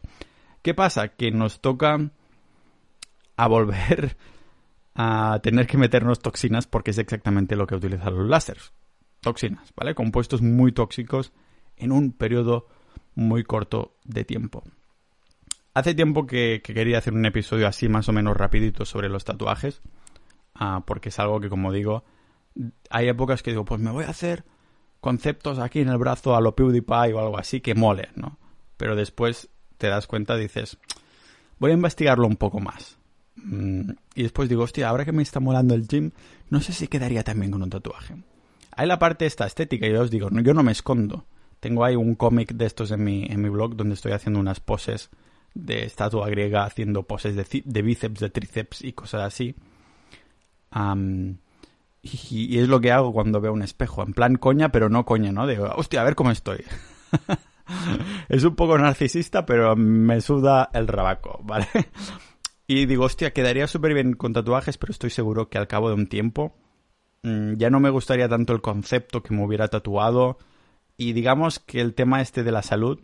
¿Qué 0.62 0.72
pasa? 0.72 1.08
Que 1.08 1.30
nos 1.30 1.60
toca 1.60 1.98
a 3.36 3.46
volver 3.46 4.16
a 5.02 5.40
tener 5.40 5.66
que 5.66 5.78
meternos 5.78 6.18
toxinas 6.18 6.66
porque 6.66 6.90
es 6.90 6.98
exactamente 6.98 7.56
lo 7.56 7.66
que 7.66 7.74
utilizan 7.74 8.14
los 8.14 8.28
láseres. 8.28 8.74
Toxinas, 9.20 9.72
¿vale? 9.74 9.94
Compuestos 9.94 10.42
muy 10.42 10.72
tóxicos 10.72 11.32
en 11.78 11.90
un 11.90 12.12
periodo 12.12 12.68
muy 13.14 13.42
corto 13.42 13.94
de 14.04 14.24
tiempo. 14.24 14.62
Hace 15.72 15.94
tiempo 15.94 16.26
que, 16.26 16.60
quería 16.62 16.98
hacer 16.98 17.14
un 17.14 17.24
episodio 17.24 17.66
así 17.66 17.88
más 17.88 18.10
o 18.10 18.12
menos 18.12 18.36
rapidito 18.36 18.84
sobre 18.84 19.08
los 19.08 19.24
tatuajes, 19.24 19.80
ah, 20.54 20.82
porque 20.86 21.08
es 21.08 21.18
algo 21.18 21.40
que 21.40 21.48
como 21.48 21.72
digo, 21.72 22.04
hay 22.90 23.08
épocas 23.08 23.42
que 23.42 23.52
digo, 23.52 23.64
pues 23.64 23.80
me 23.80 23.90
voy 23.90 24.04
a 24.04 24.10
hacer 24.10 24.44
conceptos 25.00 25.58
aquí 25.60 25.80
en 25.80 25.88
el 25.88 25.96
brazo 25.96 26.36
a 26.36 26.42
lo 26.42 26.54
PewDiePie 26.54 27.14
o 27.14 27.20
algo 27.20 27.38
así 27.38 27.62
que 27.62 27.74
mole, 27.74 28.10
¿no? 28.16 28.38
Pero 28.76 28.96
después 28.96 29.48
te 29.78 29.86
das 29.86 30.06
cuenta, 30.06 30.36
dices, 30.36 30.76
voy 31.58 31.70
a 31.70 31.74
investigarlo 31.74 32.26
un 32.26 32.36
poco 32.36 32.60
más. 32.60 32.99
Mm, 33.44 33.90
y 34.14 34.22
después 34.22 34.48
digo, 34.48 34.62
hostia, 34.62 34.88
ahora 34.88 35.04
que 35.04 35.12
me 35.12 35.22
está 35.22 35.40
molando 35.40 35.74
el 35.74 35.86
gym, 35.86 36.10
no 36.48 36.60
sé 36.60 36.72
si 36.72 36.88
quedaría 36.88 37.24
también 37.24 37.50
con 37.52 37.62
un 37.62 37.70
tatuaje. 37.70 38.16
Hay 38.72 38.86
la 38.86 38.98
parte 38.98 39.26
esta 39.26 39.46
estética, 39.46 39.86
y 39.86 39.92
yo 39.92 40.02
os 40.02 40.10
digo, 40.10 40.28
yo 40.30 40.54
no 40.54 40.62
me 40.62 40.72
escondo. 40.72 41.26
Tengo 41.60 41.84
ahí 41.84 41.96
un 41.96 42.14
cómic 42.14 42.52
de 42.54 42.66
estos 42.66 42.90
en 42.90 43.04
mi, 43.04 43.26
en 43.26 43.40
mi 43.42 43.48
blog 43.48 43.76
donde 43.76 43.94
estoy 43.94 44.12
haciendo 44.12 44.40
unas 44.40 44.60
poses 44.60 45.10
de 45.54 45.84
estatua 45.84 46.28
griega 46.28 46.64
haciendo 46.64 47.02
poses 47.02 47.34
de, 47.36 47.82
bíceps, 47.82 48.20
de 48.20 48.30
tríceps 48.30 48.82
y 48.82 48.92
cosas 48.92 49.22
así. 49.22 49.54
y, 52.02 52.58
es 52.58 52.68
lo 52.68 52.80
que 52.80 52.92
hago 52.92 53.12
cuando 53.12 53.40
veo 53.40 53.52
un 53.52 53.62
espejo, 53.62 54.02
en 54.02 54.14
plan 54.14 54.36
coña, 54.36 54.70
pero 54.70 54.88
no 54.88 55.04
coña, 55.04 55.32
¿no? 55.32 55.46
Digo, 55.46 55.70
hostia, 55.76 56.00
a 56.00 56.04
ver 56.04 56.14
cómo 56.14 56.30
estoy. 56.30 56.64
es 58.28 58.44
un 58.44 58.54
poco 58.54 58.78
narcisista, 58.78 59.44
pero 59.44 59.76
me 59.76 60.20
suda 60.20 60.70
el 60.72 60.86
rabaco, 60.88 61.40
¿vale? 61.44 61.66
Y 62.72 62.86
digo, 62.86 63.06
hostia, 63.06 63.32
quedaría 63.32 63.66
súper 63.66 63.94
bien 63.94 64.12
con 64.12 64.32
tatuajes, 64.32 64.78
pero 64.78 64.92
estoy 64.92 65.10
seguro 65.10 65.48
que 65.48 65.58
al 65.58 65.66
cabo 65.66 65.88
de 65.88 65.96
un 65.96 66.06
tiempo 66.06 66.54
mm, 67.24 67.54
ya 67.54 67.68
no 67.68 67.80
me 67.80 67.90
gustaría 67.90 68.28
tanto 68.28 68.52
el 68.52 68.60
concepto 68.60 69.24
que 69.24 69.34
me 69.34 69.44
hubiera 69.44 69.66
tatuado. 69.66 70.38
Y 70.96 71.12
digamos 71.12 71.58
que 71.58 71.80
el 71.80 71.94
tema 71.94 72.20
este 72.20 72.44
de 72.44 72.52
la 72.52 72.62
salud 72.62 73.00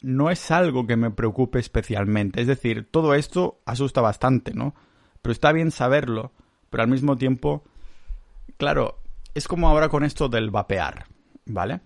no 0.00 0.30
es 0.30 0.50
algo 0.50 0.88
que 0.88 0.96
me 0.96 1.12
preocupe 1.12 1.60
especialmente. 1.60 2.40
Es 2.40 2.48
decir, 2.48 2.88
todo 2.90 3.14
esto 3.14 3.60
asusta 3.64 4.00
bastante, 4.00 4.52
¿no? 4.52 4.74
Pero 5.22 5.32
está 5.32 5.52
bien 5.52 5.70
saberlo, 5.70 6.32
pero 6.68 6.82
al 6.82 6.90
mismo 6.90 7.16
tiempo, 7.16 7.62
claro, 8.56 8.98
es 9.34 9.46
como 9.46 9.68
ahora 9.68 9.88
con 9.88 10.02
esto 10.02 10.28
del 10.28 10.50
vapear, 10.50 11.06
¿vale? 11.46 11.80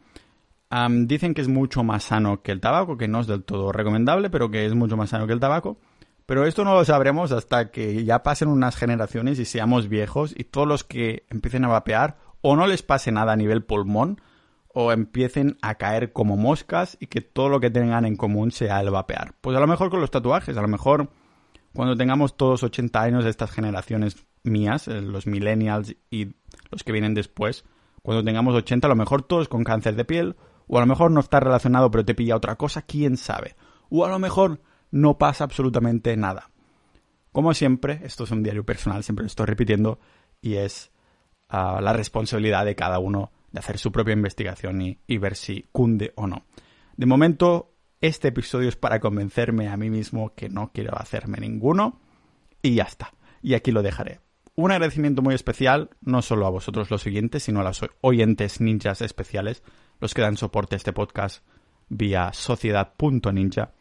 Dicen 1.06 1.34
que 1.34 1.40
es 1.40 1.48
mucho 1.48 1.82
más 1.84 2.04
sano 2.04 2.42
que 2.42 2.52
el 2.52 2.60
tabaco, 2.60 2.96
que 2.96 3.08
no 3.08 3.20
es 3.20 3.26
del 3.26 3.44
todo 3.44 3.72
recomendable, 3.72 4.30
pero 4.30 4.50
que 4.50 4.66
es 4.66 4.74
mucho 4.74 4.96
más 4.96 5.10
sano 5.10 5.26
que 5.26 5.32
el 5.32 5.40
tabaco. 5.40 5.78
Pero 6.26 6.46
esto 6.46 6.64
no 6.64 6.74
lo 6.74 6.84
sabremos 6.84 7.32
hasta 7.32 7.70
que 7.70 8.04
ya 8.04 8.22
pasen 8.22 8.48
unas 8.48 8.76
generaciones 8.76 9.38
y 9.38 9.44
seamos 9.44 9.88
viejos 9.88 10.34
y 10.37 10.44
todos 10.44 10.66
los 10.66 10.82
que 10.82 11.26
empiecen 11.28 11.64
a 11.64 11.68
vapear 11.68 12.16
o 12.40 12.56
no 12.56 12.66
les 12.66 12.82
pase 12.82 13.12
nada 13.12 13.32
a 13.32 13.37
nivel 13.37 13.62
pulmón 13.62 14.20
o 14.68 14.90
empiecen 14.90 15.58
a 15.62 15.76
caer 15.76 16.12
como 16.12 16.37
moscas 16.37 16.96
y 16.98 17.06
que 17.06 17.20
todo 17.20 17.48
lo 17.48 17.60
que 17.60 17.70
tengan 17.70 18.06
en 18.06 18.16
común 18.16 18.50
sea 18.50 18.80
el 18.80 18.90
vapear. 18.90 19.34
Pues 19.40 19.56
a 19.56 19.60
lo 19.60 19.66
mejor 19.66 19.90
con 19.90 20.00
los 20.00 20.10
tatuajes, 20.10 20.56
a 20.56 20.62
lo 20.62 20.68
mejor 20.68 21.10
cuando 21.74 21.96
tengamos 21.96 22.37
todos 22.37 22.62
80 22.62 23.00
años 23.00 23.24
de 23.24 23.30
estas 23.30 23.50
generaciones 23.50 24.26
mías, 24.42 24.88
eh, 24.88 25.00
los 25.00 25.26
millennials 25.26 25.94
y 26.10 26.34
los 26.70 26.84
que 26.84 26.92
vienen 26.92 27.14
después, 27.14 27.64
cuando 28.02 28.24
tengamos 28.24 28.54
80 28.54 28.87
a 28.87 28.90
lo 28.90 28.96
mejor 28.96 29.22
todos 29.22 29.48
con 29.48 29.62
cáncer 29.62 29.94
de 29.94 30.04
piel, 30.04 30.37
o 30.66 30.79
a 30.79 30.81
lo 30.81 30.87
mejor 30.87 31.11
no 31.11 31.20
está 31.20 31.40
relacionado 31.40 31.90
pero 31.90 32.05
te 32.05 32.14
pilla 32.14 32.37
otra 32.37 32.57
cosa, 32.57 32.83
quién 32.83 33.16
sabe. 33.16 33.57
O 33.90 34.05
a 34.05 34.09
lo 34.09 34.18
mejor 34.18 34.61
no 34.90 35.18
pasa 35.18 35.44
absolutamente 35.44 36.16
nada. 36.16 36.50
Como 37.33 37.53
siempre, 37.53 38.00
esto 38.05 38.24
es 38.24 38.31
un 38.31 38.42
diario 38.42 38.64
personal, 38.64 39.03
siempre 39.03 39.24
lo 39.24 39.27
estoy 39.27 39.46
repitiendo, 39.46 39.98
y 40.40 40.55
es 40.55 40.92
ah, 41.48 41.81
la 41.83 41.92
responsabilidad 41.92 42.64
de 42.64 42.77
cada 42.77 43.00
uno 43.00 43.33
de 43.50 43.59
hacer 43.59 43.79
su 43.79 43.90
propia 43.90 44.12
investigación 44.12 44.83
y, 44.83 45.18
ver 45.18 45.37
si 45.37 45.66
cunde 45.72 46.12
o 46.16 46.27
no. 46.27 46.44
De 46.96 47.07
momento, 47.07 47.74
este 48.00 48.29
episodio 48.29 48.68
es 48.68 48.77
para 48.77 49.00
convencerme 49.00 49.68
a 49.68 49.77
mí 49.77 49.90
mismo 49.90 50.35
que 50.35 50.48
no 50.48 50.70
quiero 50.72 50.96
hacerme 50.96 51.38
ninguno 51.38 52.00
y 52.62 52.74
ya 52.74 52.85
está. 52.85 53.14
Y 53.42 53.55
aquí 53.55 53.70
lo 53.72 53.83
dejaré. 53.83 54.20
Un 54.56 54.70
agradecimiento 54.70 55.20
muy 55.20 55.34
especial, 55.34 55.90
no 56.00 56.22
solo 56.22 56.46
a 56.46 56.50
vosotros 56.50 56.88
los 56.88 57.02
siguientes, 57.02 57.42
sino 57.42 57.58
a 57.58 57.64
los 57.64 57.84
oyentes 58.02 58.60
ninjas 58.60 59.02
especiales, 59.02 59.64
los 59.98 60.14
que 60.14 60.22
dan 60.22 60.36
soporte 60.36 60.76
a 60.76 60.78
este 60.78 60.92
podcast 60.92 61.44
vía 61.88 62.32
sociedad.ninja, 62.32 63.72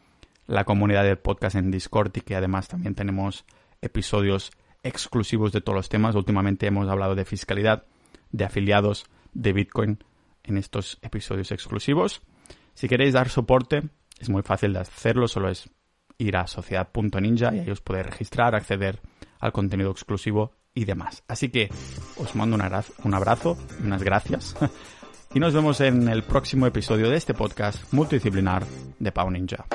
la 0.46 0.64
comunidad 0.64 1.04
del 1.04 1.18
podcast 1.18 1.54
en 1.54 1.70
Discord 1.70 2.10
y 2.16 2.22
que 2.22 2.34
además 2.34 2.66
también 2.66 2.96
tenemos 2.96 3.44
episodios 3.82 4.50
exclusivos 4.82 5.52
de 5.52 5.60
todos 5.60 5.76
los 5.76 5.88
temas. 5.88 6.16
Últimamente 6.16 6.66
hemos 6.66 6.88
hablado 6.88 7.14
de 7.14 7.24
fiscalidad, 7.24 7.84
de 8.32 8.44
afiliados, 8.44 9.06
de 9.32 9.52
Bitcoin 9.52 10.02
en 10.42 10.58
estos 10.58 10.98
episodios 11.02 11.52
exclusivos. 11.52 12.22
Si 12.74 12.88
queréis 12.88 13.14
dar 13.14 13.28
soporte, 13.28 13.90
es 14.18 14.28
muy 14.28 14.42
fácil 14.42 14.72
de 14.72 14.80
hacerlo, 14.80 15.28
solo 15.28 15.50
es 15.50 15.70
ir 16.18 16.36
a 16.36 16.48
sociedad.ninja 16.48 17.54
y 17.54 17.60
ahí 17.60 17.70
os 17.70 17.80
podéis 17.80 18.06
registrar, 18.06 18.56
acceder 18.56 18.98
al 19.38 19.52
contenido 19.52 19.92
exclusivo 19.92 20.52
y 20.74 20.84
demás. 20.84 21.22
Así 21.28 21.48
que 21.48 21.70
os 22.16 22.34
mando 22.34 22.56
un 22.56 23.14
abrazo 23.14 23.56
unas 23.82 24.02
gracias. 24.02 24.56
y 25.34 25.40
nos 25.40 25.54
vemos 25.54 25.80
en 25.80 26.08
el 26.08 26.22
próximo 26.22 26.66
episodio 26.66 27.10
de 27.10 27.16
este 27.16 27.34
podcast 27.34 27.92
multidisciplinar 27.92 28.64
de 28.98 29.12
Pau 29.12 29.30
Ninja. 29.30 29.66